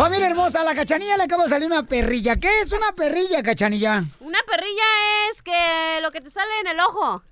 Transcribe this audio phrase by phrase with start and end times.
[0.00, 2.36] Familia hermosa, a la cachanilla le acaba de salir una perrilla.
[2.36, 4.02] ¿Qué es una perrilla, cachanilla?
[4.20, 4.82] Una perrilla
[5.30, 7.22] es que lo que te sale en el ojo.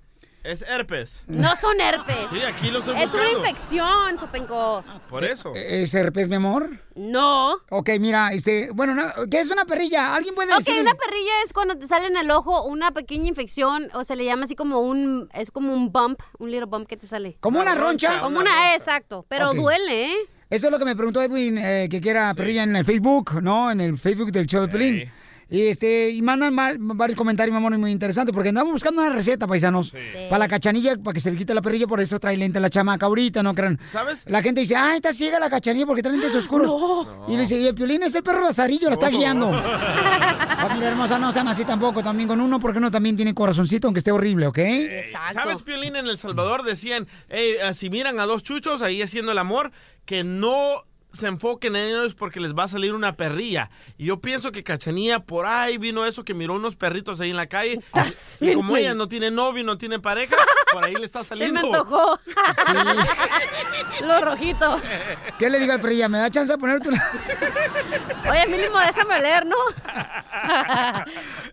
[0.43, 1.23] Es herpes.
[1.25, 2.29] No son herpes.
[2.31, 4.83] Sí, aquí lo estoy Es una infección, Sopenco.
[5.09, 5.51] Por eso.
[5.55, 6.69] ¿Es herpes, mi amor?
[6.93, 7.55] No.
[7.71, 10.13] Ok, mira, este, bueno, no, ¿qué es una perrilla?
[10.13, 10.79] ¿Alguien puede Ok, decir?
[10.79, 14.25] una perrilla es cuando te sale en el ojo una pequeña infección, o se le
[14.25, 17.35] llama así como un, es como un bump, un little bump que te sale.
[17.39, 18.21] ¿Como una roncha?
[18.21, 19.55] Como una, exacto, pero Ok.
[19.57, 20.15] duele, ¿eh?
[20.49, 23.69] Eso es lo que me preguntó Edwin, eh, que quiera perrilla en el Facebook, ¿no?
[23.71, 25.11] En el Facebook del show de Pelín.
[25.51, 29.09] Y, este, y mandan mal- varios comentarios, mi amor, muy interesantes, porque andamos buscando una
[29.09, 29.93] receta, paisanos,
[30.29, 32.69] para la cachanilla, para que se le quite la perrilla, por eso trae lente la
[32.69, 33.79] chamaca ahorita, ¿no crean?
[33.91, 34.23] ¿Sabes?
[34.27, 36.71] La gente dice, ay, está ciega la cachanilla porque trae lentes oscuros.
[37.27, 39.49] Y le dice, y el piolín es el perro lazarillo, la está guiando.
[40.59, 43.99] Familia hermosa, no sean así tampoco, también con uno, porque uno también tiene corazoncito, aunque
[43.99, 44.59] esté horrible, ¿ok?
[45.33, 45.95] ¿Sabes, Piolín?
[45.95, 49.71] En El Salvador decían, "Ey, eh, si miran a dos chuchos ahí haciendo el amor,
[50.09, 53.69] que no se enfoquen en ellos porque les va a salir una perrilla.
[53.97, 57.37] Y yo pienso que Cachanía por ahí vino eso, que miró unos perritos ahí en
[57.37, 57.81] la calle.
[58.39, 60.35] y como ella no tiene novio, no tiene pareja,
[60.71, 61.61] por ahí le está Se saliendo.
[61.61, 62.19] me antojó.
[64.01, 64.79] Lo rojito.
[65.37, 66.07] ¿Qué le digo al perrilla?
[66.09, 67.11] ¿Me da chance de ponerte una...?
[68.31, 69.55] Oye, mínimo déjame leer, ¿no?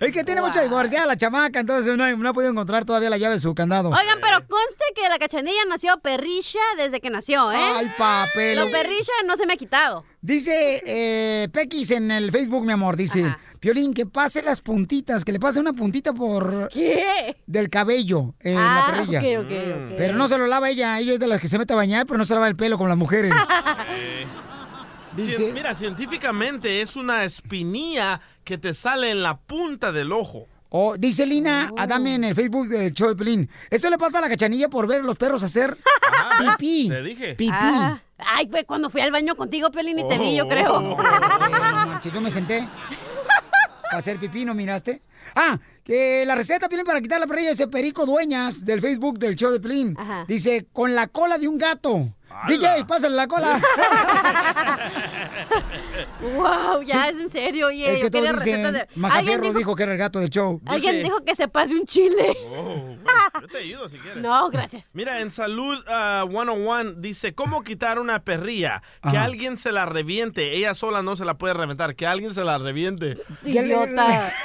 [0.00, 3.16] Es que tiene mucha divorciada la chamaca, entonces no, no ha podido encontrar todavía la
[3.16, 3.88] llave de su candado.
[3.88, 7.56] Oigan, pero conste que la cachanilla nació perrilla desde que nació, ¿eh?
[7.58, 8.58] Ay, papel.
[8.58, 10.05] Lo perrilla no se me ha quitado.
[10.20, 15.33] Dice eh, Pequis en el Facebook, mi amor, dice, Piolín, que pase las puntitas, que
[15.33, 16.69] le pase una puntita por...
[16.72, 17.36] ¿Qué?
[17.47, 19.20] Del cabello en Ah, la perrilla.
[19.41, 19.94] ok, ok, ok.
[19.97, 22.04] Pero no se lo lava ella, ella es de las que se mete a bañar,
[22.06, 23.32] pero no se lava el pelo como las mujeres.
[25.16, 30.47] Cien- mira, científicamente es una espinilla que te sale en la punta del ojo.
[30.69, 33.49] O dice Lina Adame en el Facebook de Pelín.
[33.70, 35.78] Eso le pasa a la cachanilla por ver a los perros hacer
[36.59, 36.88] pipí.
[36.88, 37.34] Te dije.
[37.34, 37.50] Pipí.
[37.53, 40.75] Ah, ay, pues cuando fui al baño contigo, Pelín, y te vi, yo creo.
[40.75, 42.69] Oh, no marches, yo me senté.
[43.82, 45.03] Para hacer pipí, ¿no miraste?
[45.34, 49.37] Ah, que la receta, Pelín, para quitar la perrilla dice Perico Dueñas del Facebook del
[49.37, 49.97] show de Pelín.
[50.26, 52.12] Dice, con la cola de un gato.
[52.47, 53.60] DJ, pásale la cola.
[56.20, 57.97] wow, ya es en serio, oye.
[57.97, 60.60] es que todos dicen, de- Macafierro dijo, dijo que era el gato del show.
[60.66, 62.36] alguien dijo que se pase un chile.
[62.48, 62.96] Oh,
[63.41, 64.22] Yo te ayudo si quieres.
[64.22, 64.88] No, gracias.
[64.92, 68.82] Mira, en Salud ah, 101 dice, ¿cóómo quitar una perrilla?
[69.10, 70.54] Que alguien se la reviente.
[70.56, 71.94] Ella sola no se la puede reventar.
[71.96, 73.16] Que alguien se la reviente.
[73.44, 74.32] Idiota.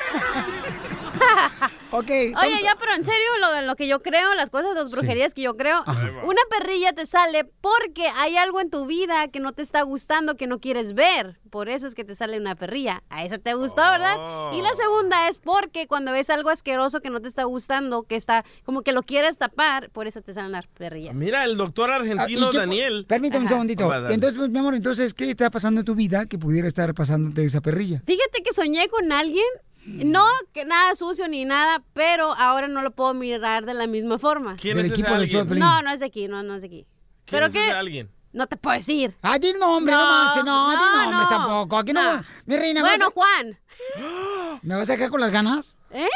[1.92, 2.10] ok.
[2.10, 5.42] Oye, ya, pero en serio, lo, lo que yo creo, las cosas, las brujerías que
[5.42, 5.84] yo creo,
[6.24, 10.36] una perrilla te sale porque hay algo en tu vida que no te está gustando,
[10.36, 11.40] que no quieres ver.
[11.50, 13.04] Por eso es que te sale una perrilla.
[13.10, 14.16] A esa te gustó, ¿verdad?
[14.54, 18.16] Y la segunda es porque cuando ves algo asqueroso que no te está gustando, que
[18.16, 21.16] está como que lo quieres tapar, por eso te salen las perrillas.
[21.16, 23.06] Mira, el doctor argentino Ah, ¿y qué pu- Daniel.
[23.08, 23.92] Permítame un segundito.
[24.10, 27.44] Entonces, pues, mi amor, entonces, ¿qué está pasando en tu vida que pudiera estar pasándote
[27.44, 28.02] esa perrilla?
[28.06, 29.46] Fíjate que soñé con alguien,
[29.86, 34.20] no que nada sucio ni nada, pero ahora no lo puedo mirar de la misma
[34.20, 34.56] forma.
[34.58, 35.48] ¿Quién Del es ese equipo alguien?
[35.48, 35.60] Pelín.
[35.64, 36.86] No, no es de aquí, no, no es de aquí.
[36.86, 37.62] ¿Quién ¿Pero es qué?
[37.68, 38.10] ese alguien?
[38.34, 39.14] No te puedo decir.
[39.24, 41.30] Ah, di nombre, no, No, marches, no, di no, nombre no.
[41.30, 41.78] tampoco.
[41.80, 42.18] Aquí no.
[42.18, 42.24] No.
[42.46, 43.60] Mi reina, Bueno, ¿vas Juan.
[44.62, 45.78] ¿me vas a dejar con las ganas?
[45.92, 46.08] ¿Eh?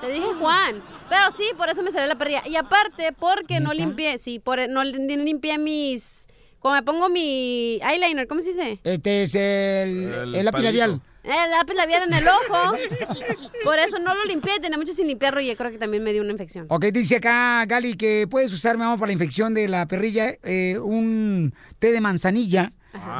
[0.00, 0.82] Te dije Juan.
[1.08, 2.42] Pero sí, por eso me salió la perrilla.
[2.46, 6.28] Y aparte, porque no limpié, sí, por, no lim- limpié mis...
[6.60, 8.80] Cuando me pongo mi eyeliner, ¿cómo se dice?
[8.84, 11.00] Este es el, El el lápiz labial.
[11.26, 12.76] El lápiz labial en el ojo.
[13.64, 16.12] Por eso no lo limpié, tenía mucho sin limpiarlo y yo creo que también me
[16.12, 16.66] dio una infección.
[16.70, 20.34] Ok, dice acá Gali que puedes usar, mi amor, para la infección de la perrilla,
[20.44, 22.72] eh, un té de manzanilla.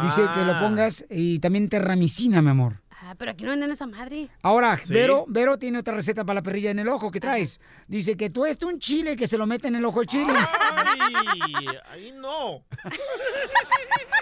[0.03, 2.81] Dice que lo pongas y también terramicina, mi amor.
[2.91, 4.29] Ah, pero aquí no venden esa madre.
[4.43, 4.93] Ahora, Sí.
[4.93, 7.61] Vero, Vero tiene otra receta para la perrilla en el ojo que traes.
[7.87, 10.33] Dice que tú este un chile que se lo mete en el ojo el chile.
[10.35, 12.65] Ay, ahí no.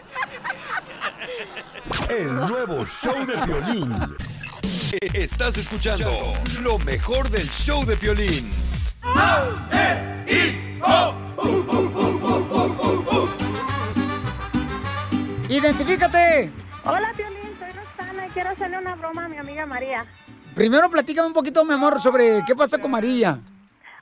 [2.08, 3.94] El nuevo show de Piolín.
[4.92, 6.10] E- Estás escuchando
[6.62, 8.50] lo mejor del show de Piolín.
[15.48, 16.50] ¡Identifícate!
[16.84, 20.04] Hola, Piolín, soy Roxana y quiero hacerle una broma a mi amiga María.
[20.54, 23.38] Primero platícame un poquito, mi amor, sobre qué pasa con María.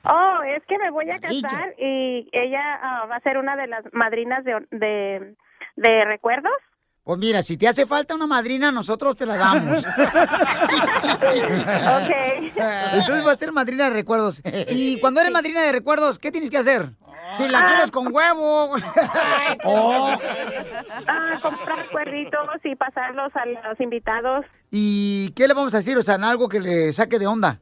[0.05, 3.67] Oh, es que me voy a casar y ella ah, va a ser una de
[3.69, 5.35] las madrinas de, de,
[5.77, 6.53] de recuerdos.
[7.05, 9.85] Pues mira, si te hace falta una madrina, nosotros te la damos.
[11.33, 12.11] Ok.
[12.95, 14.43] Entonces va a ser madrina de recuerdos.
[14.71, 16.91] Y cuando eres madrina de recuerdos, ¿qué tienes que hacer?
[17.39, 18.75] Si la quieres con huevo.
[19.65, 20.11] Oh.
[21.07, 24.45] Ah, comprar cuerritos y pasarlos a los invitados.
[24.71, 25.97] ¿Y qué le vamos a decir?
[25.99, 27.59] O sea, en algo que le saque de onda.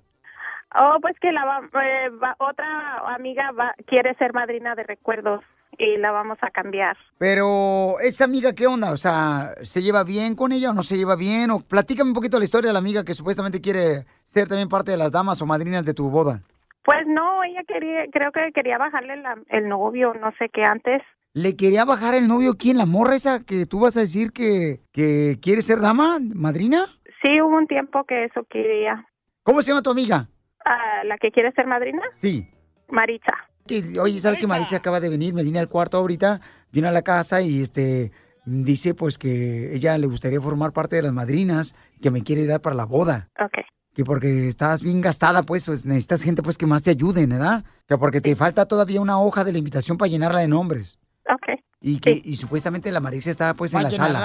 [0.81, 5.43] Oh, pues que la va- eh, va- otra amiga va, quiere ser madrina de recuerdos
[5.79, 6.97] y la vamos a cambiar.
[7.19, 8.93] Pero, ¿esa amiga qué onda?
[8.93, 11.51] O sea, ¿se lleva bien con ella o no se lleva bien?
[11.51, 14.91] O platícame un poquito la historia de la amiga que supuestamente quiere ser también parte
[14.93, 16.43] de las damas o madrinas de tu boda.
[16.85, 21.03] Pues no, ella quería, creo que quería bajarle la- el novio, no sé qué antes.
[21.35, 22.77] ¿Le quería bajar el novio quién?
[22.79, 26.87] ¿La morra esa que tú vas a decir que, que quiere ser dama, madrina?
[27.23, 29.07] Sí, hubo un tiempo que eso quería.
[29.45, 30.27] ¿Cómo se llama tu amiga?
[30.65, 32.03] Ah, ¿La que quiere ser madrina?
[32.13, 32.49] Sí.
[32.89, 33.33] Maritza.
[33.71, 35.33] Que- Oye, ¿sabes que Maritza acaba de venir?
[35.35, 36.41] Me vine al cuarto ahorita,
[36.73, 38.11] vino a la casa y este
[38.45, 42.61] dice pues que ella le gustaría formar parte de las madrinas, que me quiere dar
[42.61, 43.29] para la boda.
[43.39, 43.59] Ok.
[43.95, 47.65] Que porque estás bien gastada, pues necesitas gente pues que más te ayude, ¿verdad?
[47.89, 50.99] Que porque te falta todavía una hoja de la invitación para llenarla de nombres.
[51.29, 51.59] Ok.
[51.81, 54.19] Y que y supuestamente la Maritza estaba pues en la sala.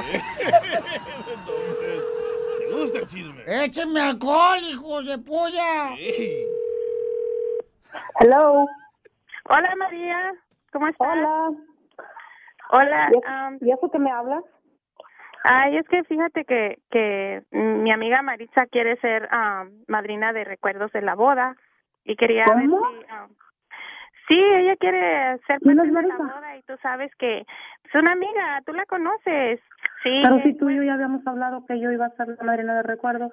[2.58, 3.42] ¿Te gusta el chisme?
[3.64, 5.90] ¡Échenme alcohol, hijos de polla!
[8.20, 8.66] Hello.
[9.48, 10.32] Hola, María.
[10.72, 11.08] ¿Cómo estás?
[11.08, 11.50] Hola.
[12.70, 13.10] Hola.
[13.60, 14.44] ¿Y eso que me hablas?
[15.44, 19.28] Ay, es que fíjate que, que mi amiga Maritza quiere ser
[19.88, 21.56] madrina de recuerdos de la boda
[22.04, 22.90] y quería ver ¿Cómo?
[22.90, 23.06] si...
[23.08, 23.26] ah,
[24.28, 28.12] sí, ella quiere ser ¿Quién parte de la boda y tú sabes que es una
[28.12, 29.60] amiga, tú la conoces.
[30.02, 30.20] Sí.
[30.22, 32.74] Pero si tú y yo ya habíamos hablado que yo iba a ser la madrina
[32.74, 33.32] de recuerdos.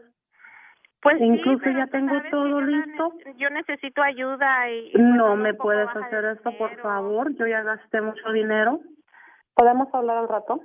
[1.02, 3.14] Pues sí, Incluso pero ya tengo todo listo.
[3.26, 4.88] ne- Yo necesito ayuda y...
[4.88, 6.84] y pues No me puedes hacer esto, por dinero.
[6.84, 7.34] favor.
[7.36, 8.80] Yo ya gasté mucho dinero.
[9.56, 10.60] ¿Podemos hablar al rato?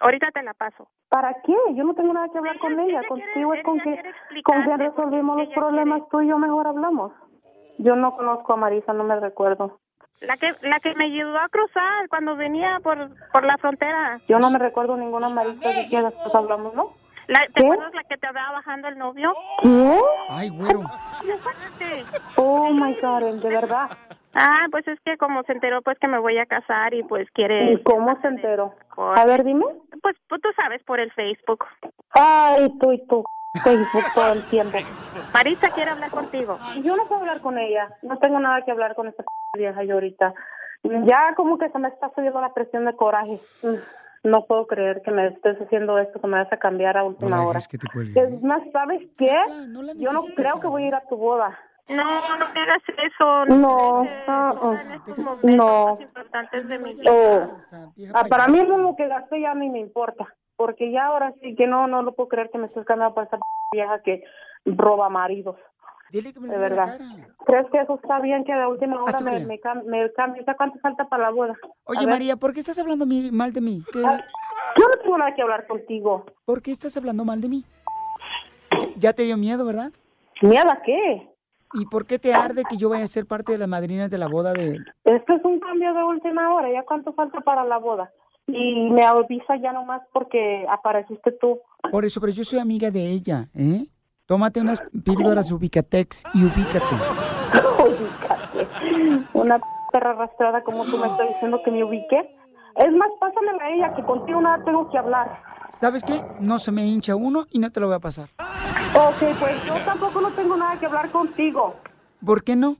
[0.00, 0.88] Ahorita te la paso.
[1.10, 1.54] ¿Para qué?
[1.74, 3.02] Yo no tengo nada que hablar con ella.
[3.06, 4.14] Contigo es con que, quiere
[4.44, 6.08] con que resolvimos los ella problemas.
[6.10, 7.12] Tú y yo mejor hablamos.
[7.78, 9.80] Yo no conozco a Marisa, no me recuerdo.
[10.20, 14.20] La que la que me ayudó a cruzar cuando venía por por la frontera.
[14.28, 16.90] Yo no me recuerdo ninguna Marisa de que después hablamos, ¿no?
[17.28, 17.64] La, ¿Te ¿Qué?
[17.66, 19.32] acuerdas la que te andaba bajando el novio?
[19.62, 20.00] ¿Qué?
[20.30, 20.82] Ay, güero.
[22.36, 23.90] Oh, my God, de verdad.
[24.34, 27.28] Ah, pues es que como se enteró pues que me voy a casar y pues
[27.32, 27.72] quiere...
[27.72, 28.74] ¿Y cómo se enteró?
[28.94, 29.64] Por- A ver, dime.
[30.02, 31.64] Pues, pues tú sabes, por el Facebook.
[32.12, 33.24] Ay, tú y tú.
[33.64, 34.78] Facebook todo el tiempo.
[35.34, 36.58] Marisa quiere hablar contigo.
[36.82, 37.88] Yo no puedo hablar con ella.
[38.02, 39.24] No tengo nada que hablar con esta
[39.56, 40.32] vieja yo ahorita.
[40.84, 43.38] Ya como que se me está subiendo la presión de coraje.
[44.22, 47.06] No puedo creer que me estés haciendo esto, que me vas a cambiar a No
[47.08, 47.54] última hora.
[47.54, 48.20] dejes que te cuelgue.
[48.20, 49.34] Es más, ¿sabes qué?
[49.68, 51.58] no la Yo no creo que voy a ir a tu boda.
[51.88, 53.44] No, no me hagas eso.
[53.46, 54.28] No, mereces.
[54.28, 54.82] ah, ah.
[54.84, 55.86] En estos momentos No.
[55.94, 57.10] más importantes de mi vida.
[57.10, 57.56] Oh.
[58.14, 60.26] Ah, para mí lo que gasté ya ni me importa.
[60.56, 63.24] Porque ya ahora sí que no, no lo puedo creer que me estés cambiando por
[63.24, 63.38] esa
[63.72, 64.22] vieja que
[64.66, 65.56] roba maridos.
[66.12, 66.98] Dile que me De le dé la verdad.
[66.98, 67.28] cara.
[67.46, 70.10] ¿Crees que eso está bien que de última hora me, me, me
[70.56, 71.56] ¿Cuánto falta para la boda?
[71.84, 72.06] Oye.
[72.06, 73.82] María, ¿por qué estás hablando mal de mí?
[73.92, 76.24] ¿Qué- Yo no tengo nada que hablar contigo.
[76.44, 77.64] ¿Por qué estás hablando mal de mí?
[78.96, 79.92] Ya te dio miedo, ¿verdad?
[80.42, 81.28] ¿Miedo a qué?
[81.74, 84.18] ¿Y por qué te arde que yo vaya a ser parte de las madrinas de
[84.18, 84.78] la boda de...
[85.04, 86.72] Esto es un cambio de última hora.
[86.72, 88.10] ¿Ya cuánto falta para la boda?
[88.48, 91.60] Y me avisa ya nomás porque apareciste tú.
[91.92, 93.84] Por eso, pero yo soy amiga de ella, ¿eh?
[94.30, 96.94] Tómate unas píldoras Ubicatex y ubícate.
[97.82, 98.68] Ubícate.
[99.34, 99.58] Una
[99.90, 102.16] perra arrastrada como tú me estás diciendo que me ubique.
[102.76, 105.36] Es más, pásamela a ella, que contigo nada tengo que hablar.
[105.80, 106.22] ¿Sabes qué?
[106.38, 108.28] No se me hincha uno y no te lo voy a pasar.
[108.94, 111.74] Ok, pues yo tampoco no tengo nada que hablar contigo.
[112.24, 112.76] ¿Por qué no?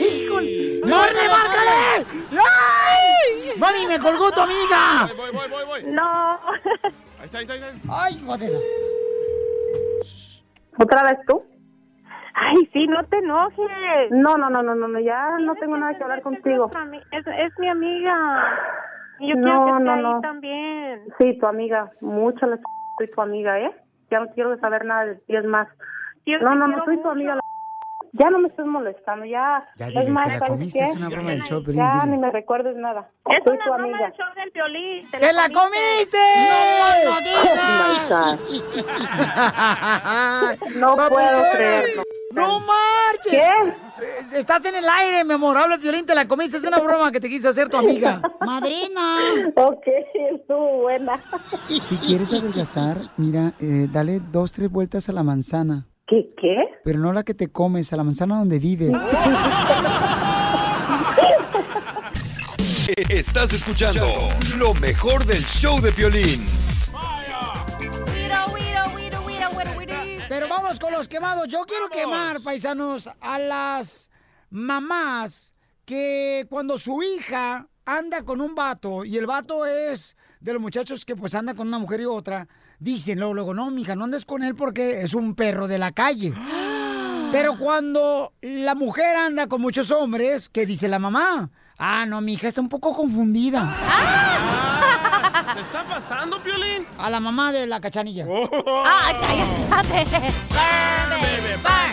[0.00, 0.80] ¡Híjole!
[0.84, 2.06] ¡Márcale, márcale!
[2.32, 3.56] ¡Ay!
[3.56, 5.08] ¡Mami, me colgó tu amiga!
[5.16, 5.92] Voy, voy, voy, voy.
[5.92, 6.40] No.
[7.20, 8.04] Ahí está, ahí está, ahí está.
[8.04, 8.52] ¡Ay, joder!
[10.78, 11.42] ¿Otra vez tú?
[12.34, 14.10] Ay, sí, no te enojes.
[14.10, 16.70] No, no, no, no, no, no, ya no tengo nada que hablar contigo.
[17.10, 18.58] Es, es mi amiga.
[19.18, 20.20] Y yo No, quiero que esté no, ahí no.
[20.20, 21.04] también.
[21.18, 22.58] Sí, tu amiga, mucho la
[22.96, 23.74] soy tu amiga, ¿eh?
[24.10, 25.68] Ya no quiero saber nada de ti, es más.
[26.26, 27.34] Yo No, no, no soy tu amiga.
[27.34, 27.40] la-
[28.12, 29.64] Ya no me estés molestando, ya.
[29.76, 30.84] Ya es más, te la ¿sabes comiste, qué?
[30.84, 32.12] es una broma del show, Pelín, Ya dile.
[32.16, 33.10] ni me recuerdes nada.
[33.28, 34.04] Es soy una tu broma amiga.
[34.04, 35.10] del show del violín.
[35.10, 36.18] ¡Te la comiste!
[36.80, 38.38] Oh my God.
[40.76, 42.02] No puedo creerlo.
[42.32, 43.30] ¡No marches!
[43.30, 44.38] ¿Qué?
[44.38, 46.58] Estás en el aire, mi amorable violín, te la comiste.
[46.58, 48.20] Es una broma que te quiso hacer tu amiga.
[48.40, 49.16] ¡Madrina!
[49.56, 49.86] Ok,
[50.32, 51.20] estuvo buena.
[51.68, 55.86] Si quieres adelgazar, mira, eh, dale dos, tres vueltas a la manzana.
[56.08, 56.56] ¿Qué, qué?
[56.84, 58.96] Pero no la que te comes, a la manzana donde vives.
[63.10, 64.06] Estás escuchando
[64.56, 66.46] lo mejor del show de Piolín.
[70.28, 71.46] Pero vamos con los quemados.
[71.48, 74.08] Yo quiero quemar, paisanos, a las
[74.48, 75.52] mamás
[75.84, 81.04] que cuando su hija anda con un vato y el vato es de los muchachos
[81.04, 82.48] que pues anda con una mujer y otra,
[82.78, 85.92] dicen luego, luego, no, mija, no andes con él porque es un perro de la
[85.92, 86.32] calle.
[87.30, 91.50] Pero cuando la mujer anda con muchos hombres, ¿qué dice la mamá?
[91.78, 93.76] Ah, no, mi hija está un poco confundida.
[95.54, 96.86] ¿Qué está pasando, Piolín?
[96.98, 98.26] A la mamá de la cachanilla.
[98.84, 100.34] ¡Ah, cállate!
[101.20, 101.92] Bebe, bar.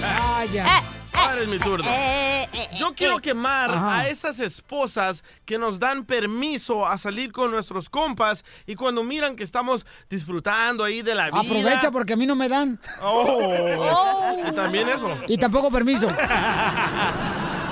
[0.00, 0.82] Vaya.
[1.16, 1.84] Ahora es mi turno.
[1.88, 3.98] Eh, eh, Yo quiero quemar Ajá.
[4.00, 9.36] a esas esposas que nos dan permiso a salir con nuestros compas y cuando miran
[9.36, 11.40] que estamos disfrutando ahí de la vida.
[11.40, 12.78] Aprovecha porque a mí no me dan.
[13.00, 14.44] Oh.
[14.48, 15.08] Y también eso.
[15.26, 16.08] Y tampoco permiso.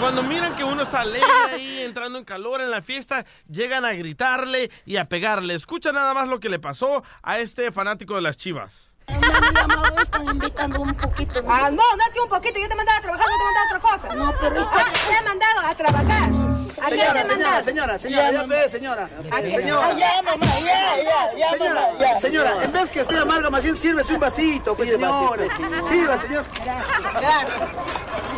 [0.00, 3.92] Cuando miran que uno está alegre ahí, entrando en calor en la fiesta, llegan a
[3.92, 5.54] gritarle y a pegarle.
[5.54, 8.92] Escucha nada más lo que le pasó a este fanático de las chivas.
[10.02, 11.42] Están invitando un poquito.
[11.48, 12.58] Ah, no, no es que un poquito.
[12.58, 14.14] Yo te he mandado a trabajar, no te he mandado a otra cosa.
[14.14, 16.30] No, pero es ah, te he mandado a trabajar.
[16.82, 19.08] ¿A qué te he Señora, señora, señora, señora, ya ve, señora.
[19.08, 19.86] Señora.
[19.86, 23.50] Ah, ya, mamá, ya, ya, ya, Señora, mamá, ya, señora, en vez que esté amarga,
[23.50, 25.44] más bien sírvese un vasito, pues, señora.
[25.88, 26.44] Sirva, señor.
[26.62, 27.50] Gracias.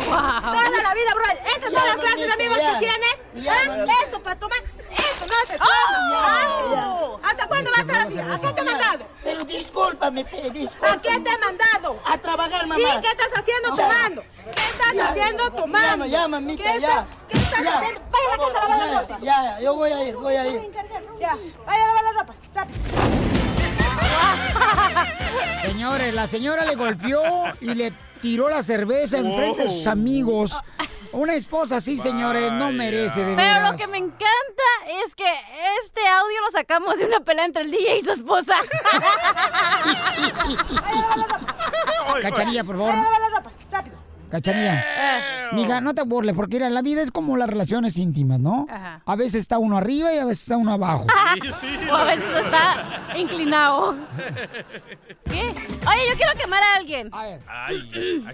[0.05, 1.25] Toda la vida, bro.
[1.55, 3.49] Estas son las clases de amigos que tienes.
[3.49, 3.85] ¿Ah?
[4.03, 4.59] Esto para tomar.
[4.91, 7.19] Esto no se toma.
[7.23, 8.19] ¿Hasta cuándo va a estar así?
[8.19, 9.05] ¿A qué te he mandado?
[9.23, 9.45] Pero
[10.07, 11.99] ¿A qué te he mandado?
[12.05, 12.79] A trabajar, mamá.
[12.81, 13.83] ¿Y qué estás haciendo Ya.
[13.83, 14.23] tomando?
[14.55, 15.09] ¿Qué estás Ya.
[15.09, 16.05] haciendo tomando?
[16.05, 16.87] Llama, ya, mamita, ¿Qué ya.
[16.89, 17.77] estás- ¿Qué estás Ya.
[17.79, 18.01] haciendo?
[18.11, 19.17] Vaya a la casa a lavar la Ya, ropa.
[19.21, 20.61] Ya, ya, yo voy a ir, voy a ir.
[21.19, 21.35] Ya,
[21.65, 22.33] vaya a lavar la ropa.
[22.55, 22.79] Rápido.
[25.61, 27.21] Señores, la señora le golpeó
[27.61, 30.55] y le tiró la cerveza enfrente de sus amigos.
[31.17, 33.71] Una esposa así, señores, no merece de Pero veras.
[33.71, 34.23] lo que me encanta
[35.03, 35.25] es que
[35.81, 38.53] este audio lo sacamos de una pelea entre el DJ y su esposa.
[42.21, 42.93] Cachanilla, por favor.
[42.93, 43.03] A.
[44.29, 45.49] Cachanilla.
[45.53, 48.67] Mija, no te burles, porque mira, la vida es como las relaciones íntimas, ¿no?
[48.69, 49.01] Ajá.
[49.03, 51.07] A veces está uno arriba y a veces está uno abajo.
[51.91, 52.85] o a veces está
[53.17, 53.95] inclinado.
[55.25, 55.41] ¿Qué?
[55.41, 57.09] Oye, yo quiero quemar a alguien.
[57.11, 57.39] Ay,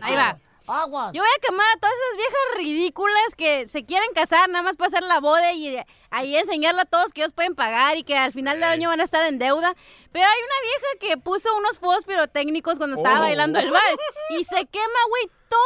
[0.02, 0.38] Ahí va.
[0.68, 1.12] Aguas.
[1.14, 4.76] Yo voy a quemar a todas esas viejas ridículas que se quieren casar nada más
[4.78, 5.78] para hacer la boda y
[6.12, 9.02] ahí enseñarle a todos que ellos pueden pagar y que al final del año van
[9.02, 9.76] a estar en deuda.
[10.12, 13.22] Pero hay una vieja que puso unos fuegos pirotécnicos cuando estaba Oh.
[13.22, 14.02] bailando el vals
[14.38, 15.60] y se quema, güey, todo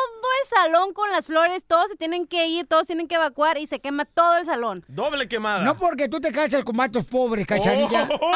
[0.43, 1.65] el salón con las flores.
[1.65, 4.83] Todos se tienen que ir, todos tienen que evacuar y se quema todo el salón.
[4.87, 5.63] Doble quemada.
[5.63, 8.09] No porque tú te casas con vatos pobres, cachanilla.
[8.19, 8.31] Oh.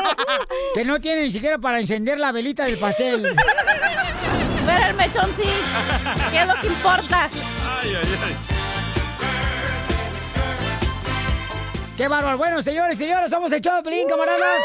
[0.75, 3.35] Que no tienen ni siquiera para encender la velita del pastel.
[4.77, 5.49] Pero el mechón sí,
[6.31, 7.29] que es lo que importa.
[7.81, 8.35] Ay, ay, ay.
[11.97, 12.37] ¡Qué bárbaro!
[12.37, 14.61] Bueno, señores y señores, somos el show de Pelín, camaradas.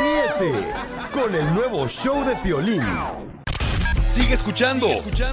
[0.00, 0.52] Ríete
[1.12, 2.82] con el nuevo show de Piolín.
[4.00, 4.88] Sigue escuchando,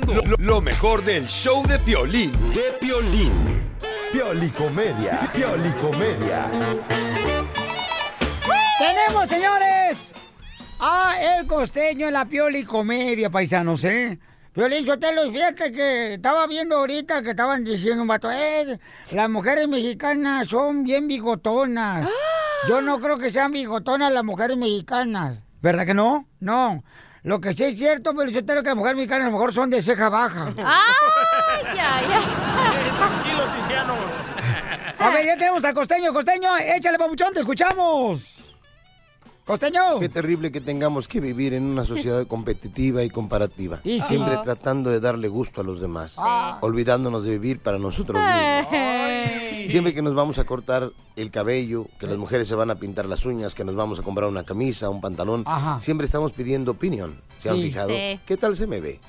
[0.06, 2.32] Lo, lo- lo mejor del show de Piolín.
[2.54, 3.32] De Piolín.
[4.12, 5.22] Piolicomedia.
[5.34, 6.46] Piolicomedia.
[8.78, 10.09] Tenemos, señores,
[10.80, 14.18] a El Costeño en la Pioli Comedia, paisanos, ¿eh?
[14.54, 18.80] Piolín Sotelo, fíjate que estaba viendo ahorita que estaban diciendo un vato, eh,
[19.12, 22.10] las mujeres mexicanas son bien bigotonas.
[22.68, 25.40] Yo no creo que sean bigotonas las mujeres mexicanas.
[25.62, 26.28] ¿Verdad que no?
[26.40, 26.84] No.
[27.24, 29.70] Lo que sí es cierto, Piolín Sotelo, que las mujeres mexicanas a lo mejor son
[29.70, 30.48] de ceja baja.
[30.58, 32.98] ¡Ay, ya, ya!
[32.98, 33.96] Tranquilo, Tiziano.
[34.98, 36.14] A ver, ya tenemos al Costeño.
[36.14, 38.49] Costeño, échale, papuchón, te escuchamos.
[39.50, 40.00] Costeño.
[40.00, 43.80] Qué terrible que tengamos que vivir en una sociedad competitiva y comparativa.
[43.84, 44.00] Y.
[44.00, 46.18] Siempre tratando de darle gusto a los demás.
[46.20, 46.60] Ah.
[46.62, 49.72] Olvidándonos de vivir para nosotros mismos.
[49.72, 53.08] Siempre que nos vamos a cortar el cabello, que las mujeres se van a pintar
[53.08, 55.82] las uñas, que nos vamos a comprar una camisa, un pantalón, Ajá.
[55.82, 57.20] siempre estamos pidiendo opinión.
[57.38, 57.90] ¿Se han fijado?
[57.90, 58.20] Sí.
[58.28, 59.00] ¿Qué tal se me ve?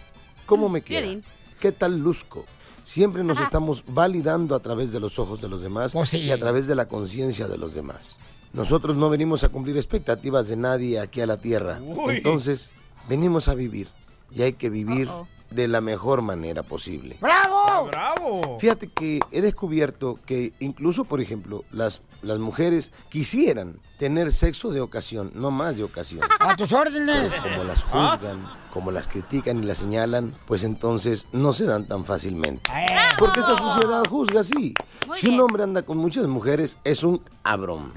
[0.47, 1.21] ¿Cómo me queda?
[1.61, 2.47] ¿Qué tal luzco?
[2.83, 6.39] Siempre nos estamos validando a través de los ojos de los demás Pues y a
[6.39, 8.17] través de la conciencia de los demás.
[8.53, 11.81] Nosotros no venimos a cumplir expectativas de nadie aquí a la tierra.
[11.81, 12.17] Uy.
[12.17, 12.73] Entonces,
[13.09, 13.89] venimos a vivir
[14.31, 15.09] y hay que vivir
[15.51, 17.17] de la mejor manera posible.
[17.21, 17.89] ¡Bravo!
[17.91, 18.59] ¡Bravo!
[18.59, 24.81] Fíjate que he descubierto que incluso, por ejemplo, las, las mujeres quisieran tener sexo de
[24.81, 26.23] ocasión, no más de ocasión.
[26.41, 27.31] A tus órdenes.
[27.31, 31.87] Pero como las juzgan, como las critican y las señalan, pues entonces no se dan
[31.87, 32.71] tan fácilmente.
[33.19, 34.75] Porque esta sociedad juzga así.
[35.07, 37.93] Muy Si un hombre anda con muchas mujeres, es un abrón.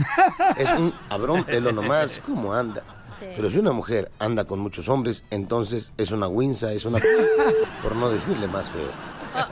[0.57, 2.83] Es un abrón pelo nomás, como anda.
[3.23, 3.29] Sí.
[3.35, 6.99] Pero si una mujer anda con muchos hombres, entonces es una winza, es una...
[7.83, 8.91] por no decirle más feo.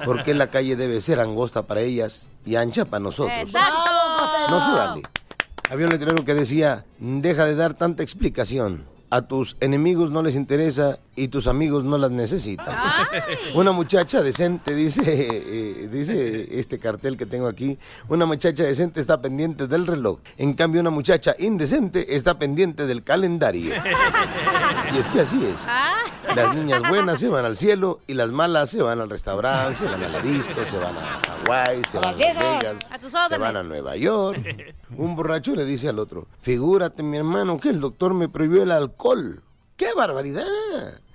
[0.05, 3.37] Porque la calle debe ser angosta para ellas y ancha para nosotros.
[3.41, 3.91] Exacto.
[4.49, 5.01] No se vale.
[5.69, 8.85] Había un letrero que decía, deja de dar tanta explicación.
[9.13, 12.73] A tus enemigos no les interesa y tus amigos no las necesitan.
[13.55, 17.77] Una muchacha decente, dice, eh, dice este cartel que tengo aquí,
[18.07, 20.19] una muchacha decente está pendiente del reloj.
[20.37, 23.75] En cambio, una muchacha indecente está pendiente del calendario.
[24.93, 25.67] Y es que así es.
[26.33, 29.85] Las niñas buenas se van al cielo y las malas se van al restaurante, se
[29.85, 32.77] van a la disco, se van a Hawái, se van a Las Vegas.
[32.89, 34.41] A se van a Nueva York.
[34.97, 38.71] Un borracho le dice al otro, figúrate mi hermano que el doctor me prohibió el
[38.71, 39.00] alcohol.
[39.75, 40.45] ¡Qué barbaridad!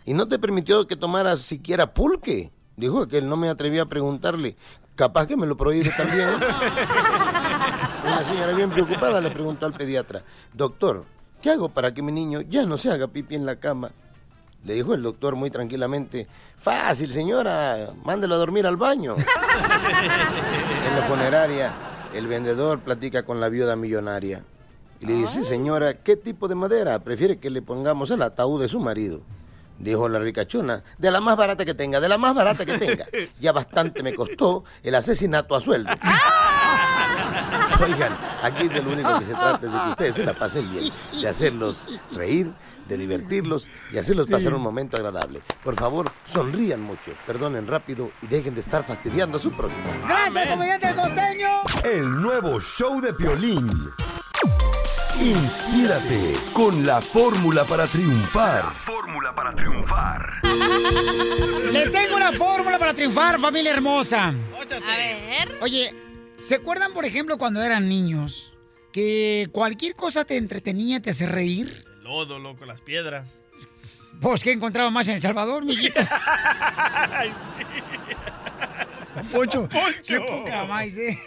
[0.04, 2.52] Y no te permitió que tomaras siquiera pulque.
[2.76, 4.56] Dijo que él no me atrevía a preguntarle.
[4.96, 6.28] Capaz que me lo prohíbe también.
[8.04, 11.04] Una señora bien preocupada le preguntó al pediatra, doctor,
[11.40, 13.90] ¿qué hago para que mi niño ya no se haga pipí en la cama?
[14.64, 16.26] Le dijo el doctor muy tranquilamente,
[16.56, 19.16] fácil señora, mándelo a dormir al baño.
[20.88, 21.74] en la funeraria,
[22.14, 24.42] el vendedor platica con la viuda millonaria
[25.00, 28.68] y le dice, señora, ¿qué tipo de madera prefiere que le pongamos al ataúd de
[28.68, 29.20] su marido?
[29.78, 33.06] Dijo la ricachona, de la más barata que tenga, de la más barata que tenga.
[33.40, 35.90] Ya bastante me costó el asesinato a sueldo.
[37.82, 40.70] Oigan, aquí de lo único que se trata es de que ustedes se la pasen
[40.70, 42.50] bien, de hacerlos reír,
[42.88, 45.42] de divertirlos y hacerlos pasar un momento agradable.
[45.62, 49.82] Por favor, sonrían mucho, perdonen rápido y dejen de estar fastidiando a su prójimo.
[50.08, 51.48] ¡Gracias, comediante el costeño!
[51.84, 53.70] El nuevo show de Piolín.
[55.20, 58.62] Inspírate con la fórmula para triunfar.
[58.64, 60.40] Fórmula para triunfar.
[61.72, 64.28] Les tengo una fórmula para triunfar, familia hermosa.
[64.28, 65.58] A ver.
[65.62, 65.90] Oye,
[66.36, 68.54] ¿se acuerdan, por ejemplo, cuando eran niños?
[68.92, 71.84] Que cualquier cosa te entretenía, te hace reír.
[71.98, 73.26] El lodo, loco, las piedras.
[74.20, 76.00] Pues, ¿qué encontraba más en El Salvador, mijito?
[77.10, 77.32] Ay,
[79.14, 79.68] Don Poncho.
[79.68, 80.02] Poncho.
[80.06, 81.18] Qué poca más, ¿eh?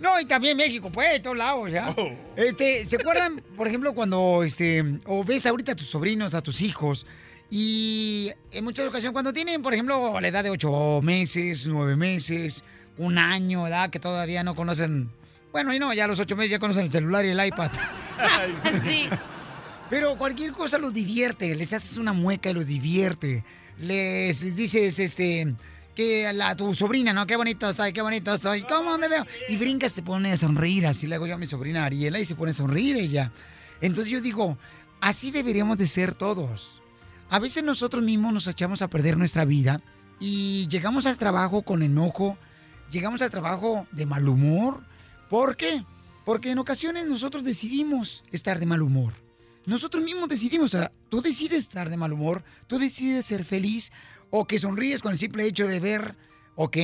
[0.00, 1.90] No, y también México, pues, de todos lados, ¿ya?
[1.90, 2.10] Oh.
[2.34, 6.62] Este, ¿se acuerdan, por ejemplo, cuando, este, o ves ahorita a tus sobrinos, a tus
[6.62, 7.06] hijos,
[7.50, 12.64] y en muchas ocasiones, cuando tienen, por ejemplo, la edad de ocho meses, nueve meses,
[12.96, 15.10] un año, edad que todavía no conocen,
[15.52, 17.70] bueno, y no, ya a los ocho meses ya conocen el celular y el iPad.
[18.84, 19.06] sí.
[19.90, 23.44] Pero cualquier cosa los divierte, les haces una mueca y los divierte.
[23.78, 25.54] Les dices, este,
[26.00, 27.26] que la, tu sobrina, ¿no?
[27.26, 28.62] Qué bonito soy, qué bonito soy.
[28.62, 29.26] ¿Cómo me veo?
[29.50, 30.86] Y brinca, se pone a sonreír.
[30.86, 33.32] Así le hago yo a mi sobrina Ariela y se pone a sonreír ella.
[33.82, 34.56] Entonces yo digo,
[35.02, 36.80] así deberíamos de ser todos.
[37.28, 39.82] A veces nosotros mismos nos echamos a perder nuestra vida
[40.18, 42.38] y llegamos al trabajo con enojo,
[42.90, 44.82] llegamos al trabajo de mal humor.
[45.28, 45.84] ¿Por qué?
[46.24, 49.12] Porque en ocasiones nosotros decidimos estar de mal humor.
[49.66, 53.92] Nosotros mismos decidimos, o sea, tú decides estar de mal humor, tú decides ser feliz
[54.30, 56.16] o que sonríes con el simple hecho de ver,
[56.54, 56.76] ¿ok?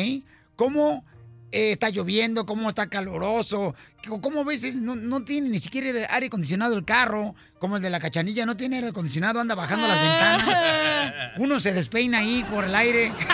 [0.56, 1.04] Cómo
[1.52, 3.74] eh, está lloviendo, cómo está caloroso,
[4.20, 7.90] cómo a veces no, no tiene ni siquiera aire acondicionado el carro, como el de
[7.90, 11.32] la cachanilla, no tiene aire acondicionado, anda bajando las ventanas.
[11.38, 13.12] Uno se despeina ahí por el aire.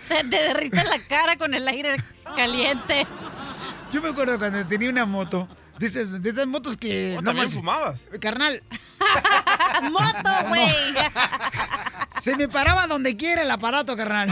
[0.00, 1.96] Se te derrite la cara con el aire
[2.36, 3.06] caliente.
[3.92, 7.16] Yo me acuerdo cuando tenía una moto, de esas, de esas motos que...
[7.18, 8.00] ¿O también más- fumabas?
[8.20, 8.62] Carnal.
[9.90, 10.68] ¡Moto, güey!
[12.20, 14.30] Se me paraba donde quiera el aparato, carnal.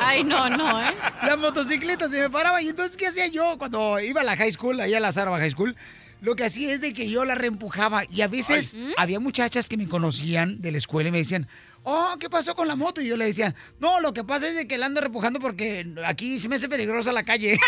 [0.00, 0.94] Ay, no, no, ¿eh?
[1.22, 2.62] La motocicleta se me paraba.
[2.62, 5.50] Y entonces, ¿qué hacía yo cuando iba a la high school, allá a la High
[5.50, 5.76] School?
[6.20, 8.04] Lo que hacía es de que yo la reempujaba.
[8.10, 11.48] Y a veces había muchachas que me conocían de la escuela y me decían,
[11.82, 13.00] oh, ¿qué pasó con la moto?
[13.00, 15.86] Y yo le decía, no, lo que pasa es de que la ando reempujando porque
[16.06, 17.58] aquí se me hace peligrosa la calle.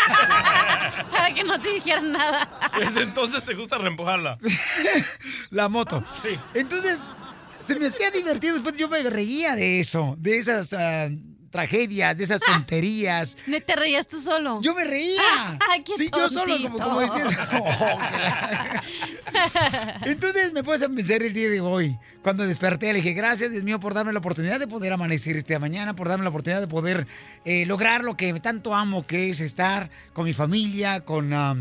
[1.11, 2.71] Para que no te dijeran nada.
[2.77, 4.37] Desde entonces te gusta reempujarla.
[5.49, 6.03] la moto.
[6.21, 6.39] Sí.
[6.53, 7.09] Entonces,
[7.65, 8.55] se me hacía divertido.
[8.55, 11.09] Después yo me reía de eso, de esas ah,
[11.49, 13.37] tragedias, de esas tonterías.
[13.45, 14.59] ¿No te reías tú solo?
[14.61, 15.21] Yo me reía.
[15.85, 16.97] Qué sí, yo solo, como, como.
[16.97, 18.83] "Oh, que la-".
[20.05, 21.97] Entonces me puse a pensar el día de hoy.
[22.23, 25.59] Cuando desperté, le dije, gracias, Dios mío, por darme la oportunidad de poder amanecer esta
[25.59, 27.05] mañana, por darme la oportunidad de poder
[27.45, 31.55] eh, lograr lo que tanto amo, que es estar con mi familia, con, ah,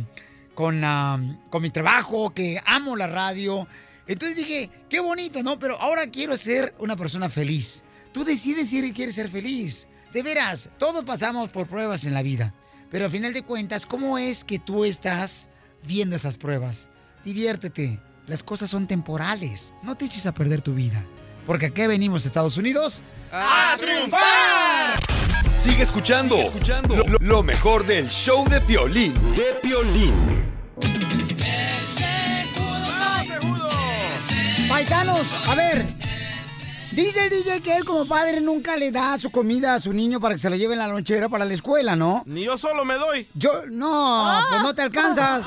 [0.55, 1.19] con, ah,
[1.51, 3.67] con mi trabajo, que amo la radio.
[4.13, 5.59] Entonces dije, qué bonito, ¿no?
[5.59, 7.83] Pero ahora quiero ser una persona feliz.
[8.13, 9.87] Tú decides si quieres ser feliz.
[10.13, 12.53] De veras, todos pasamos por pruebas en la vida.
[12.91, 15.49] Pero al final de cuentas, ¿cómo es que tú estás
[15.83, 16.89] viendo esas pruebas?
[17.25, 17.99] Diviértete.
[18.27, 19.73] Las cosas son temporales.
[19.83, 21.03] No te eches a perder tu vida.
[21.47, 25.01] Porque aquí venimos, Estados Unidos, a triunfar.
[25.51, 26.37] Sigue escuchando,
[26.97, 29.15] Lo, lo- lo mejor del show de Piolín.
[29.35, 30.13] De Piolín.
[34.87, 35.87] Paisanos, a ver.
[36.91, 40.19] Dice el DJ que él como padre nunca le da su comida a su niño
[40.19, 42.25] para que se la lleve en la lonchera para la escuela, ¿no?
[42.27, 43.29] Ni yo solo me doy.
[43.35, 45.45] Yo, no, pues no te alcanzas.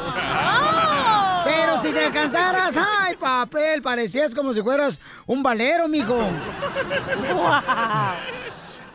[1.44, 6.18] Pero si te alcanzaras, ay, papel, parecías como si fueras un valero, mijo.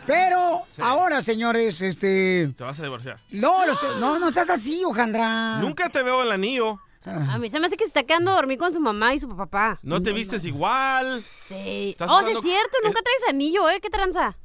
[0.07, 2.51] Pero ahora, señores, este...
[2.57, 3.19] Te vas a divorciar.
[3.31, 5.59] No, los te- no, no seas así, Ojandra.
[5.59, 6.81] Nunca te veo el anillo.
[7.07, 9.19] A mí se me hace que se está quedando a dormir con su mamá y
[9.21, 9.79] su papá.
[9.83, 11.25] No te vistes igual.
[11.35, 11.91] Sí.
[11.93, 13.81] Estás Oh, sí es cierto, nunca traes anillo, ¿eh?
[13.81, 14.37] ¿Qué tranza?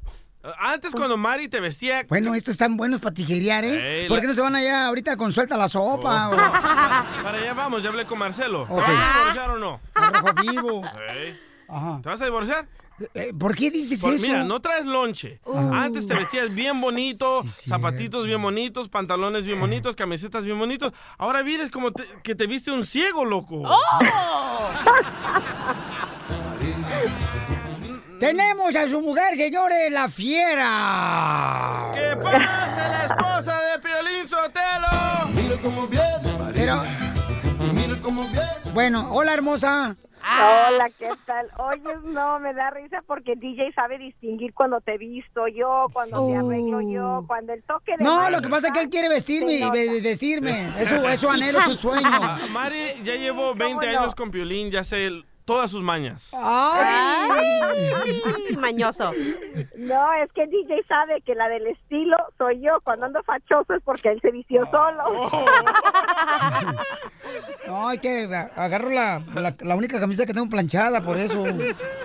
[0.59, 2.05] Antes cuando Mari te vestía...
[2.07, 4.01] Bueno, estos están buenos para tijerear, ¿eh?
[4.03, 6.29] Ey, ¿Por la- qué no se van allá ahorita con suelta la sopa?
[6.29, 8.61] o- Para allá vamos, ya hablé con Marcelo.
[8.69, 8.85] Ok.
[8.85, 9.81] ¿Te vas a divorciar o no?
[9.95, 10.83] rojo vivo.
[11.09, 11.39] Ey.
[11.67, 11.99] Ajá.
[12.04, 12.67] ¿Te vas a divorciar?
[13.13, 14.25] Eh, ¿Por qué dices Por- eso?
[14.25, 15.41] Mira, no traes lonche.
[15.45, 15.58] Uh.
[15.73, 20.93] Antes te vestías bien bonito, zapatitos bien bonitos, pantalones bien bonitos, camisetas bien bonitos.
[21.17, 23.63] Ahora vienes como te- que te viste un ciego, loco.
[23.65, 23.78] ¡Oh!
[28.19, 31.91] Tenemos a su mujer, señores, la fiera.
[31.93, 34.88] ¿Qué pasa, la esposa de Piolín Sotelo?
[35.34, 36.06] Mira cómo viene,
[36.54, 36.82] Pero,
[37.73, 38.41] mira cómo viene.
[38.73, 39.95] bueno, hola, hermosa.
[40.27, 41.47] Hola, ¿qué tal?
[41.57, 46.38] Oye, no, me da risa porque DJ sabe distinguir cuando te visto yo, cuando me
[46.38, 48.03] arreglo yo, cuando el toque de...
[48.03, 50.67] No, Mari lo que pasa es que él quiere vestirme y vestirme.
[50.79, 52.09] Es su, es su anhelo, su sueño.
[52.11, 53.99] Ah, Mari ya llevo 20 no?
[53.99, 56.31] años con Piolín, ya sé el- todas sus mañas.
[56.34, 58.21] Ay.
[58.60, 59.13] mañoso.
[59.77, 62.79] No, es que DJ sabe que la del estilo soy yo.
[62.84, 65.03] Cuando ando fachoso es porque él se vistió solo.
[67.67, 71.43] No, hay que agarro la, la, la única camisa que tengo planchada, por eso.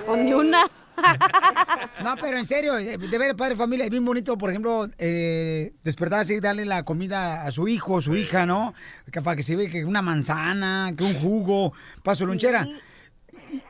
[0.06, 0.64] O ni una.
[2.02, 5.72] No, pero en serio, eh, de ver padre familia, es bien bonito, por ejemplo, eh,
[5.82, 8.74] despertarse y darle la comida a su hijo o su hija, ¿no?
[9.12, 11.72] Que para que se ve que una manzana, que un jugo,
[12.02, 12.66] para su lonchera.